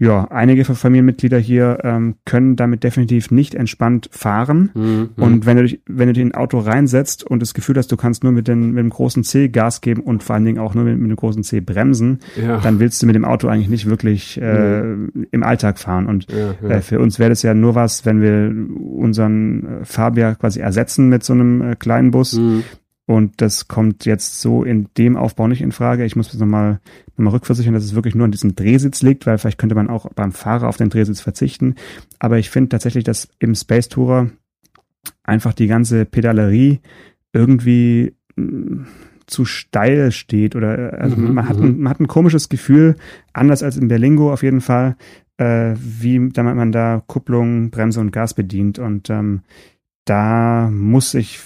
ja, 0.00 0.28
einige 0.30 0.64
Familienmitglieder 0.64 1.38
hier 1.38 1.78
ähm, 1.82 2.14
können 2.24 2.54
damit 2.54 2.84
definitiv 2.84 3.32
nicht 3.32 3.56
entspannt 3.56 4.08
fahren. 4.12 4.70
Mhm. 4.72 5.08
Und 5.16 5.44
wenn 5.44 5.56
du 5.56 5.64
dich, 5.64 5.80
wenn 5.86 6.06
du 6.06 6.12
dich 6.12 6.22
in 6.22 6.32
ein 6.32 6.34
Auto 6.36 6.60
reinsetzt 6.60 7.24
und 7.24 7.42
das 7.42 7.52
Gefühl 7.52 7.76
hast, 7.76 7.90
du 7.90 7.96
kannst 7.96 8.22
nur 8.22 8.30
mit, 8.30 8.46
den, 8.46 8.70
mit 8.70 8.78
dem 8.78 8.90
großen 8.90 9.24
C 9.24 9.48
Gas 9.48 9.80
geben 9.80 10.02
und 10.02 10.22
vor 10.22 10.36
allen 10.36 10.44
Dingen 10.44 10.58
auch 10.58 10.74
nur 10.74 10.84
mit, 10.84 11.00
mit 11.00 11.10
dem 11.10 11.16
großen 11.16 11.42
C 11.42 11.60
bremsen, 11.60 12.20
ja. 12.40 12.58
dann 12.58 12.78
willst 12.78 13.02
du 13.02 13.06
mit 13.06 13.16
dem 13.16 13.24
Auto 13.24 13.48
eigentlich 13.48 13.68
nicht 13.68 13.86
wirklich 13.86 14.40
äh, 14.40 14.82
mhm. 14.82 15.26
im 15.32 15.42
Alltag 15.42 15.80
fahren. 15.80 16.06
Und 16.06 16.30
ja, 16.30 16.54
ja. 16.62 16.76
Äh, 16.76 16.80
für 16.80 17.00
uns 17.00 17.18
wäre 17.18 17.30
das 17.30 17.42
ja 17.42 17.52
nur 17.52 17.74
was, 17.74 18.06
wenn 18.06 18.20
wir 18.20 18.54
unseren 18.80 19.80
äh, 19.80 19.84
Fabia 19.84 20.36
quasi 20.36 20.60
ersetzen 20.60 21.08
mit 21.08 21.24
so 21.24 21.32
einem 21.32 21.72
äh, 21.72 21.74
kleinen 21.74 22.12
Bus. 22.12 22.34
Mhm. 22.34 22.62
Und 23.08 23.40
das 23.40 23.68
kommt 23.68 24.04
jetzt 24.04 24.42
so 24.42 24.64
in 24.64 24.88
dem 24.98 25.16
Aufbau 25.16 25.48
nicht 25.48 25.62
in 25.62 25.72
Frage. 25.72 26.04
Ich 26.04 26.14
muss 26.14 26.26
jetzt 26.26 26.40
nochmal 26.40 26.78
noch 27.16 27.24
mal 27.24 27.30
rückversichern, 27.30 27.72
dass 27.72 27.82
es 27.82 27.94
wirklich 27.94 28.14
nur 28.14 28.26
an 28.26 28.32
diesem 28.32 28.54
Drehsitz 28.54 29.00
liegt, 29.00 29.24
weil 29.24 29.38
vielleicht 29.38 29.56
könnte 29.56 29.74
man 29.74 29.88
auch 29.88 30.10
beim 30.14 30.30
Fahrer 30.30 30.68
auf 30.68 30.76
den 30.76 30.90
Drehsitz 30.90 31.22
verzichten. 31.22 31.76
Aber 32.18 32.38
ich 32.38 32.50
finde 32.50 32.68
tatsächlich, 32.68 33.04
dass 33.04 33.30
im 33.38 33.54
Space 33.54 33.88
Tourer 33.88 34.28
einfach 35.24 35.54
die 35.54 35.68
ganze 35.68 36.04
Pedalerie 36.04 36.80
irgendwie 37.32 38.12
mm, 38.36 38.82
zu 39.26 39.46
steil 39.46 40.12
steht 40.12 40.54
oder 40.54 41.00
also 41.00 41.16
mhm, 41.16 41.32
man, 41.32 41.48
hat 41.48 41.56
ein, 41.56 41.76
mhm. 41.76 41.80
man 41.80 41.90
hat 41.90 42.00
ein 42.00 42.08
komisches 42.08 42.50
Gefühl, 42.50 42.96
anders 43.32 43.62
als 43.62 43.78
im 43.78 43.88
Berlingo 43.88 44.30
auf 44.30 44.42
jeden 44.42 44.60
Fall, 44.60 44.96
äh, 45.38 45.74
wie 45.78 46.28
damit 46.28 46.56
man 46.56 46.72
da 46.72 47.02
Kupplung, 47.06 47.70
Bremse 47.70 48.00
und 48.00 48.10
Gas 48.10 48.34
bedient. 48.34 48.78
Und 48.78 49.08
ähm, 49.08 49.40
da 50.04 50.68
muss 50.70 51.14
ich 51.14 51.38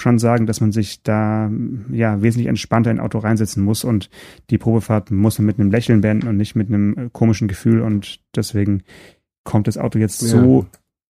schon 0.00 0.18
sagen, 0.18 0.46
dass 0.46 0.60
man 0.60 0.72
sich 0.72 1.02
da 1.02 1.50
ja 1.90 2.22
wesentlich 2.22 2.48
entspannter 2.48 2.90
in 2.90 2.98
ein 2.98 3.04
Auto 3.04 3.18
reinsetzen 3.18 3.62
muss 3.62 3.84
und 3.84 4.10
die 4.50 4.58
Probefahrt 4.58 5.10
muss 5.10 5.38
man 5.38 5.46
mit 5.46 5.58
einem 5.58 5.70
Lächeln 5.70 6.00
beenden 6.00 6.28
und 6.28 6.36
nicht 6.36 6.54
mit 6.54 6.68
einem 6.68 6.96
äh, 6.96 7.10
komischen 7.12 7.48
Gefühl 7.48 7.80
und 7.80 8.20
deswegen 8.34 8.82
kommt 9.44 9.66
das 9.66 9.78
Auto 9.78 9.98
jetzt 9.98 10.22
ja. 10.22 10.28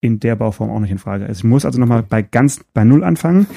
In 0.00 0.20
der 0.20 0.37
Bauform 0.37 0.70
auch 0.70 0.80
nicht 0.80 0.90
in 0.90 0.98
Frage. 0.98 1.26
Also 1.26 1.40
ich 1.40 1.44
muss 1.44 1.64
also 1.64 1.80
nochmal 1.80 2.02
bei 2.02 2.22
ganz 2.22 2.64
bei 2.72 2.84
Null 2.84 3.04
anfangen. 3.04 3.46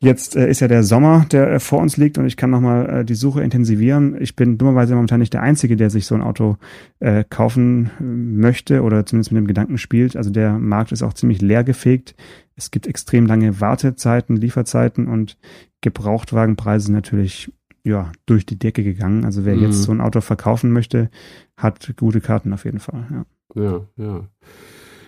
Jetzt 0.00 0.36
äh, 0.36 0.50
ist 0.50 0.60
ja 0.60 0.68
der 0.68 0.82
Sommer, 0.82 1.26
der 1.30 1.50
äh, 1.52 1.60
vor 1.60 1.80
uns 1.80 1.96
liegt 1.96 2.18
und 2.18 2.26
ich 2.26 2.36
kann 2.36 2.50
nochmal 2.50 3.00
äh, 3.00 3.04
die 3.04 3.14
Suche 3.14 3.42
intensivieren. 3.42 4.20
Ich 4.20 4.36
bin 4.36 4.58
dummerweise 4.58 4.94
momentan 4.94 5.20
nicht 5.20 5.32
der 5.32 5.42
Einzige, 5.42 5.76
der 5.76 5.88
sich 5.88 6.06
so 6.06 6.14
ein 6.14 6.20
Auto 6.20 6.56
äh, 7.00 7.24
kaufen 7.24 7.90
äh, 7.98 8.02
möchte 8.02 8.82
oder 8.82 9.06
zumindest 9.06 9.32
mit 9.32 9.40
dem 9.40 9.46
Gedanken 9.46 9.78
spielt. 9.78 10.16
Also 10.16 10.30
der 10.30 10.58
Markt 10.58 10.92
ist 10.92 11.02
auch 11.02 11.14
ziemlich 11.14 11.40
leer 11.40 11.64
gefegt. 11.64 12.14
Es 12.54 12.70
gibt 12.70 12.86
extrem 12.86 13.26
lange 13.26 13.60
Wartezeiten, 13.60 14.36
Lieferzeiten 14.36 15.08
und 15.08 15.38
Gebrauchtwagenpreise 15.80 16.92
natürlich 16.92 17.52
ja 17.82 18.12
durch 18.26 18.44
die 18.46 18.58
Decke 18.58 18.84
gegangen. 18.84 19.24
Also 19.24 19.44
wer 19.44 19.56
mhm. 19.56 19.62
jetzt 19.62 19.82
so 19.82 19.92
ein 19.92 20.00
Auto 20.00 20.20
verkaufen 20.20 20.70
möchte, 20.72 21.10
hat 21.56 21.94
gute 21.96 22.20
Karten 22.20 22.52
auf 22.52 22.64
jeden 22.64 22.80
Fall. 22.80 23.24
Ja, 23.54 23.62
ja. 23.62 23.86
ja. 23.96 24.28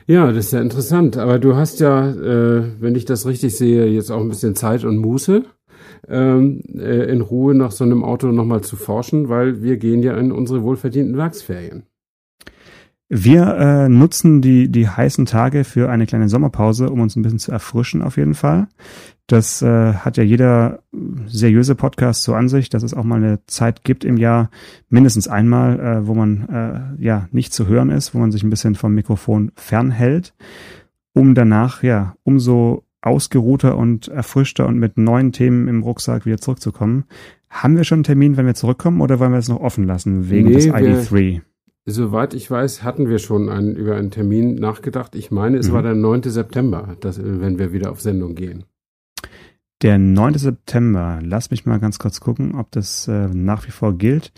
Ja, 0.08 0.30
das 0.30 0.46
ist 0.46 0.52
ja 0.52 0.60
interessant. 0.60 1.16
Aber 1.16 1.38
du 1.38 1.56
hast 1.56 1.80
ja, 1.80 2.10
äh, 2.10 2.80
wenn 2.80 2.94
ich 2.94 3.04
das 3.04 3.26
richtig 3.26 3.56
sehe, 3.56 3.86
jetzt 3.86 4.10
auch 4.10 4.20
ein 4.20 4.28
bisschen 4.28 4.54
Zeit 4.54 4.84
und 4.84 4.98
Muße, 4.98 5.42
ähm, 6.08 6.62
äh, 6.74 7.10
in 7.10 7.20
Ruhe 7.20 7.54
nach 7.54 7.72
so 7.72 7.82
einem 7.84 8.04
Auto 8.04 8.28
nochmal 8.28 8.60
zu 8.62 8.76
forschen, 8.76 9.28
weil 9.28 9.62
wir 9.62 9.76
gehen 9.78 10.02
ja 10.02 10.16
in 10.16 10.30
unsere 10.30 10.62
wohlverdienten 10.62 11.16
Werksferien. 11.16 11.86
Wir 13.08 13.56
äh, 13.56 13.88
nutzen 13.88 14.42
die, 14.42 14.68
die 14.68 14.88
heißen 14.88 15.26
Tage 15.26 15.62
für 15.62 15.88
eine 15.88 16.06
kleine 16.06 16.28
Sommerpause, 16.28 16.90
um 16.90 17.00
uns 17.00 17.14
ein 17.14 17.22
bisschen 17.22 17.38
zu 17.38 17.52
erfrischen 17.52 18.02
auf 18.02 18.16
jeden 18.16 18.34
Fall. 18.34 18.66
Das 19.28 19.62
äh, 19.62 19.92
hat 19.94 20.16
ja 20.16 20.24
jeder 20.24 20.80
seriöse 21.26 21.76
Podcast 21.76 22.24
so 22.24 22.34
an 22.34 22.48
sich, 22.48 22.68
dass 22.68 22.82
es 22.82 22.94
auch 22.94 23.04
mal 23.04 23.16
eine 23.16 23.44
Zeit 23.46 23.84
gibt 23.84 24.04
im 24.04 24.16
Jahr, 24.16 24.50
mindestens 24.88 25.28
einmal, 25.28 25.78
äh, 25.78 26.06
wo 26.06 26.14
man 26.14 26.48
äh, 26.98 27.02
ja 27.02 27.28
nicht 27.30 27.52
zu 27.52 27.68
hören 27.68 27.90
ist, 27.90 28.12
wo 28.14 28.18
man 28.18 28.32
sich 28.32 28.42
ein 28.42 28.50
bisschen 28.50 28.74
vom 28.74 28.94
Mikrofon 28.94 29.52
fernhält, 29.54 30.34
um 31.12 31.34
danach 31.34 31.84
ja 31.84 32.16
umso 32.24 32.84
ausgeruhter 33.02 33.76
und 33.76 34.08
erfrischter 34.08 34.66
und 34.66 34.78
mit 34.78 34.98
neuen 34.98 35.30
Themen 35.30 35.68
im 35.68 35.82
Rucksack 35.84 36.26
wieder 36.26 36.38
zurückzukommen. 36.38 37.04
Haben 37.50 37.76
wir 37.76 37.84
schon 37.84 37.98
einen 37.98 38.04
Termin, 38.04 38.36
wenn 38.36 38.46
wir 38.46 38.54
zurückkommen, 38.54 39.00
oder 39.00 39.20
wollen 39.20 39.30
wir 39.30 39.38
es 39.38 39.48
noch 39.48 39.60
offen 39.60 39.84
lassen 39.84 40.28
wegen 40.28 40.48
nee, 40.48 40.54
des 40.54 40.68
ID3? 40.68 41.42
Soweit 41.86 42.34
ich 42.34 42.50
weiß, 42.50 42.82
hatten 42.82 43.08
wir 43.08 43.18
schon 43.18 43.48
einen, 43.48 43.74
über 43.76 43.96
einen 43.96 44.10
Termin 44.10 44.56
nachgedacht. 44.56 45.14
Ich 45.14 45.30
meine, 45.30 45.56
es 45.56 45.68
mhm. 45.68 45.72
war 45.72 45.82
der 45.82 45.94
9. 45.94 46.24
September, 46.24 46.96
dass, 47.00 47.22
wenn 47.22 47.58
wir 47.58 47.72
wieder 47.72 47.90
auf 47.90 48.00
Sendung 48.00 48.34
gehen. 48.34 48.64
Der 49.82 49.98
9. 49.98 50.34
September. 50.34 51.20
Lass 51.22 51.50
mich 51.50 51.66
mal 51.66 51.78
ganz 51.78 51.98
kurz 51.98 52.20
gucken, 52.20 52.54
ob 52.54 52.70
das 52.72 53.08
äh, 53.08 53.28
nach 53.28 53.66
wie 53.66 53.70
vor 53.70 53.96
gilt. 53.96 54.32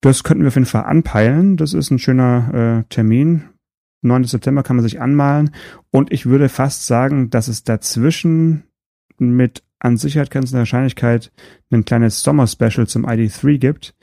Das 0.00 0.22
könnten 0.22 0.44
wir 0.44 0.48
auf 0.48 0.54
jeden 0.54 0.66
Fall 0.66 0.84
anpeilen. 0.84 1.56
Das 1.56 1.74
ist 1.74 1.90
ein 1.90 1.98
schöner 1.98 2.84
äh, 2.84 2.88
Termin. 2.88 3.44
9. 4.02 4.24
September 4.24 4.62
kann 4.62 4.76
man 4.76 4.84
sich 4.84 5.00
anmalen. 5.00 5.50
Und 5.90 6.12
ich 6.12 6.26
würde 6.26 6.48
fast 6.48 6.86
sagen, 6.86 7.30
dass 7.30 7.48
es 7.48 7.64
dazwischen 7.64 8.64
mit 9.18 9.64
an 9.80 9.96
Sicherheit 9.96 10.30
grenzender 10.30 10.60
Wahrscheinlichkeit 10.60 11.32
ein 11.70 11.84
kleines 11.84 12.22
Sommer-Special 12.22 12.86
zum 12.86 13.06
ID3 13.06 13.58
gibt. 13.58 13.94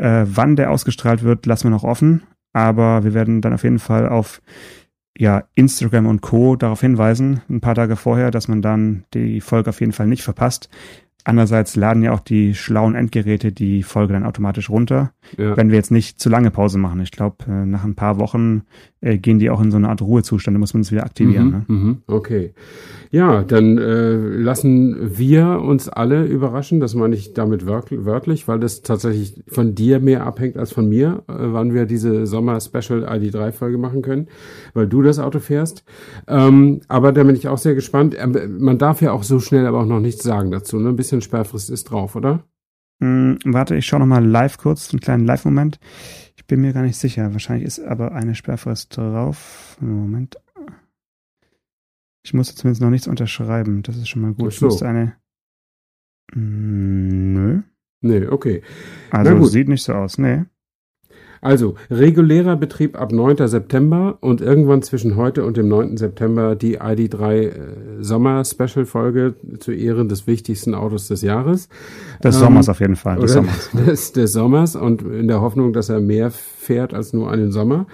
Äh, 0.00 0.24
wann 0.24 0.56
der 0.56 0.70
ausgestrahlt 0.70 1.22
wird, 1.22 1.44
lassen 1.44 1.64
wir 1.64 1.70
noch 1.70 1.84
offen. 1.84 2.22
Aber 2.52 3.04
wir 3.04 3.14
werden 3.14 3.42
dann 3.42 3.52
auf 3.52 3.62
jeden 3.62 3.78
Fall 3.78 4.08
auf 4.08 4.42
ja, 5.16 5.44
Instagram 5.54 6.06
und 6.06 6.22
Co. 6.22 6.56
darauf 6.56 6.80
hinweisen, 6.80 7.42
ein 7.50 7.60
paar 7.60 7.74
Tage 7.74 7.96
vorher, 7.96 8.30
dass 8.30 8.48
man 8.48 8.62
dann 8.62 9.04
die 9.12 9.40
Folge 9.40 9.68
auf 9.68 9.80
jeden 9.80 9.92
Fall 9.92 10.06
nicht 10.06 10.22
verpasst. 10.22 10.70
Andererseits 11.24 11.76
laden 11.76 12.02
ja 12.02 12.12
auch 12.12 12.20
die 12.20 12.54
schlauen 12.54 12.94
Endgeräte 12.94 13.52
die 13.52 13.82
Folge 13.82 14.12
dann 14.14 14.24
automatisch 14.24 14.70
runter, 14.70 15.12
ja. 15.36 15.56
wenn 15.56 15.70
wir 15.70 15.76
jetzt 15.76 15.90
nicht 15.90 16.20
zu 16.20 16.28
lange 16.28 16.50
Pause 16.50 16.78
machen. 16.78 17.00
Ich 17.00 17.10
glaube, 17.10 17.36
äh, 17.46 17.66
nach 17.66 17.84
ein 17.84 17.94
paar 17.94 18.18
Wochen 18.18 18.62
äh, 19.00 19.18
gehen 19.18 19.38
die 19.38 19.50
auch 19.50 19.60
in 19.60 19.70
so 19.70 19.76
eine 19.76 19.88
Art 19.88 20.02
Ruhezustand, 20.02 20.54
da 20.54 20.58
muss 20.58 20.74
man 20.74 20.82
es 20.82 20.92
wieder 20.92 21.04
aktivieren. 21.04 21.46
Mhm, 21.46 21.52
ne? 21.52 21.64
mhm, 21.68 22.02
okay. 22.06 22.52
Ja, 23.12 23.42
dann 23.42 23.76
äh, 23.76 24.14
lassen 24.14 25.18
wir 25.18 25.60
uns 25.60 25.88
alle 25.88 26.24
überraschen, 26.26 26.78
das 26.78 26.94
meine 26.94 27.16
ich 27.16 27.34
damit 27.34 27.66
wörtlich, 27.66 28.46
weil 28.46 28.60
das 28.60 28.82
tatsächlich 28.82 29.42
von 29.48 29.74
dir 29.74 29.98
mehr 29.98 30.24
abhängt 30.24 30.56
als 30.56 30.70
von 30.70 30.88
mir, 30.88 31.24
äh, 31.26 31.32
wann 31.36 31.74
wir 31.74 31.86
diese 31.86 32.26
Sommer-Special 32.26 33.04
ID3-Folge 33.04 33.78
machen 33.78 34.02
können, 34.02 34.28
weil 34.74 34.86
du 34.86 35.02
das 35.02 35.18
Auto 35.18 35.40
fährst. 35.40 35.82
Ähm, 36.28 36.82
aber 36.86 37.10
da 37.10 37.24
bin 37.24 37.34
ich 37.34 37.48
auch 37.48 37.58
sehr 37.58 37.74
gespannt. 37.74 38.14
Äh, 38.14 38.46
man 38.46 38.78
darf 38.78 39.02
ja 39.02 39.10
auch 39.10 39.24
so 39.24 39.40
schnell 39.40 39.66
aber 39.66 39.80
auch 39.80 39.86
noch 39.86 39.98
nichts 39.98 40.22
sagen 40.22 40.52
dazu. 40.52 40.78
Ne? 40.78 40.90
Ein 40.90 40.96
bisschen 40.96 41.09
Sperrfrist 41.20 41.70
ist 41.70 41.84
drauf, 41.84 42.14
oder? 42.14 42.44
Hm, 43.00 43.38
warte, 43.44 43.76
ich 43.76 43.86
schaue 43.86 44.00
nochmal 44.00 44.24
live 44.24 44.58
kurz, 44.58 44.92
einen 44.92 45.00
kleinen 45.00 45.24
Live-Moment. 45.24 45.80
Ich 46.36 46.46
bin 46.46 46.60
mir 46.60 46.72
gar 46.72 46.82
nicht 46.82 46.96
sicher. 46.96 47.32
Wahrscheinlich 47.32 47.66
ist 47.66 47.80
aber 47.80 48.12
eine 48.12 48.34
Sperrfrist 48.34 48.96
drauf. 48.96 49.76
Moment. 49.80 50.36
Ich 52.22 52.34
musste 52.34 52.54
zumindest 52.54 52.82
noch 52.82 52.90
nichts 52.90 53.08
unterschreiben. 53.08 53.82
Das 53.82 53.96
ist 53.96 54.08
schon 54.08 54.22
mal 54.22 54.34
gut. 54.34 54.52
So. 54.52 54.56
Ich 54.56 54.60
musste 54.60 54.88
eine. 54.88 55.16
Hm, 56.32 57.32
nö. 57.32 57.62
Nee, 58.02 58.26
okay. 58.26 58.62
Also 59.10 59.44
sieht 59.44 59.68
nicht 59.68 59.82
so 59.82 59.94
aus, 59.94 60.18
nee. 60.18 60.44
Also, 61.42 61.74
regulärer 61.90 62.56
Betrieb 62.56 63.00
ab 63.00 63.12
9. 63.12 63.48
September 63.48 64.18
und 64.20 64.42
irgendwann 64.42 64.82
zwischen 64.82 65.16
heute 65.16 65.44
und 65.44 65.56
dem 65.56 65.68
9. 65.68 65.96
September 65.96 66.54
die 66.54 66.78
ID3 66.78 67.32
äh, 67.32 67.52
Sommer-Special-Folge 68.00 69.34
zu 69.58 69.72
Ehren 69.72 70.08
des 70.08 70.26
wichtigsten 70.26 70.74
Autos 70.74 71.08
des 71.08 71.22
Jahres. 71.22 71.68
Des 72.22 72.34
ähm, 72.36 72.40
Sommers 72.42 72.68
auf 72.68 72.80
jeden 72.80 72.96
Fall. 72.96 73.18
Des 73.20 73.32
Sommers. 73.32 73.70
Des, 73.86 74.12
des 74.12 74.32
Sommers 74.32 74.76
und 74.76 75.02
in 75.02 75.28
der 75.28 75.40
Hoffnung, 75.40 75.72
dass 75.72 75.88
er 75.88 76.00
mehr 76.00 76.30
fährt 76.30 76.92
als 76.92 77.12
nur 77.14 77.30
einen 77.30 77.52
Sommer. 77.52 77.86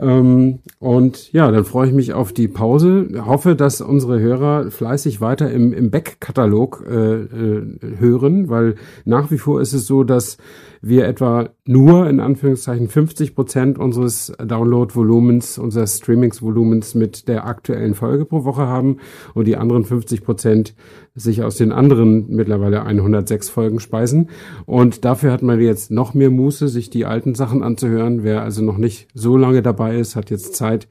Ähm, 0.00 0.60
und 0.78 1.30
ja, 1.32 1.50
dann 1.50 1.64
freue 1.64 1.88
ich 1.88 1.92
mich 1.92 2.14
auf 2.14 2.32
die 2.32 2.48
Pause. 2.48 3.08
Hoffe, 3.26 3.54
dass 3.54 3.82
unsere 3.82 4.18
Hörer 4.18 4.70
fleißig 4.70 5.20
weiter 5.20 5.50
im, 5.50 5.74
im 5.74 5.90
Back-Katalog 5.90 6.84
äh, 6.88 7.22
äh, 7.22 7.78
hören, 7.98 8.48
weil 8.48 8.76
nach 9.04 9.30
wie 9.30 9.38
vor 9.38 9.60
ist 9.60 9.74
es 9.74 9.86
so, 9.86 10.02
dass 10.02 10.38
wir 10.82 11.06
etwa 11.06 11.50
nur 11.66 12.08
in 12.08 12.20
Anführungszeichen 12.20 12.88
50 12.88 13.34
Prozent 13.34 13.78
unseres 13.78 14.32
Download-Volumens, 14.42 15.58
unseres 15.58 15.98
Streamings-Volumens 15.98 16.94
mit 16.94 17.28
der 17.28 17.46
aktuellen 17.46 17.94
Folge 17.94 18.24
pro 18.24 18.44
Woche 18.44 18.66
haben 18.66 18.96
und 19.34 19.46
die 19.46 19.56
anderen 19.56 19.84
50 19.84 20.24
Prozent 20.24 20.74
sich 21.14 21.42
aus 21.42 21.56
den 21.56 21.72
anderen 21.72 22.30
mittlerweile 22.30 22.82
106 22.82 23.50
Folgen 23.50 23.80
speisen. 23.80 24.30
Und 24.64 25.04
dafür 25.04 25.32
hat 25.32 25.42
man 25.42 25.60
jetzt 25.60 25.90
noch 25.90 26.14
mehr 26.14 26.30
Muße, 26.30 26.68
sich 26.68 26.88
die 26.88 27.04
alten 27.04 27.34
Sachen 27.34 27.62
anzuhören. 27.62 28.22
Wer 28.22 28.42
also 28.42 28.62
noch 28.62 28.78
nicht 28.78 29.08
so 29.12 29.36
lange 29.36 29.60
dabei 29.90 29.98
ist, 29.98 30.16
hat 30.16 30.30
jetzt 30.30 30.54
Zeit, 30.54 30.88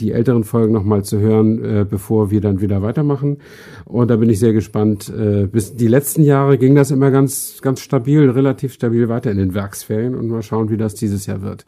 die 0.00 0.12
älteren 0.12 0.42
Folgen 0.42 0.72
nochmal 0.72 1.04
zu 1.04 1.18
hören, 1.18 1.62
äh, 1.62 1.86
bevor 1.88 2.30
wir 2.30 2.40
dann 2.40 2.60
wieder 2.60 2.82
weitermachen. 2.82 3.38
Und 3.84 4.10
da 4.10 4.16
bin 4.16 4.30
ich 4.30 4.38
sehr 4.38 4.52
gespannt. 4.52 5.10
Äh, 5.10 5.46
bis 5.46 5.76
die 5.76 5.86
letzten 5.86 6.22
Jahre 6.22 6.58
ging 6.58 6.74
das 6.74 6.90
immer 6.90 7.10
ganz, 7.10 7.60
ganz 7.60 7.80
stabil, 7.80 8.28
relativ 8.30 8.72
stabil 8.72 9.08
weiter 9.08 9.30
in 9.30 9.36
den 9.36 9.54
Werksferien 9.54 10.14
und 10.14 10.28
mal 10.28 10.42
schauen, 10.42 10.70
wie 10.70 10.78
das 10.78 10.94
dieses 10.94 11.26
Jahr 11.26 11.42
wird. 11.42 11.66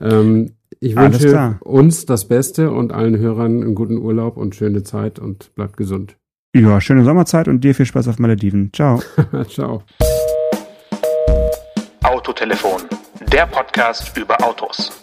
Ähm, 0.00 0.52
ich 0.80 0.96
wünsche 0.96 1.56
uns 1.60 2.06
das 2.06 2.28
Beste 2.28 2.70
und 2.70 2.92
allen 2.92 3.18
Hörern 3.18 3.62
einen 3.62 3.74
guten 3.74 3.98
Urlaub 3.98 4.36
und 4.36 4.54
schöne 4.54 4.82
Zeit 4.82 5.18
und 5.18 5.54
bleibt 5.54 5.76
gesund. 5.76 6.16
Ja, 6.54 6.80
schöne 6.80 7.04
Sommerzeit 7.04 7.48
und 7.48 7.62
dir 7.64 7.74
viel 7.74 7.86
Spaß 7.86 8.08
auf 8.08 8.18
Malediven. 8.18 8.70
Ciao. 8.74 9.00
Ciao. 9.48 9.82
Autotelefon, 12.02 12.82
der 13.32 13.46
Podcast 13.46 14.16
über 14.18 14.36
Autos 14.44 15.02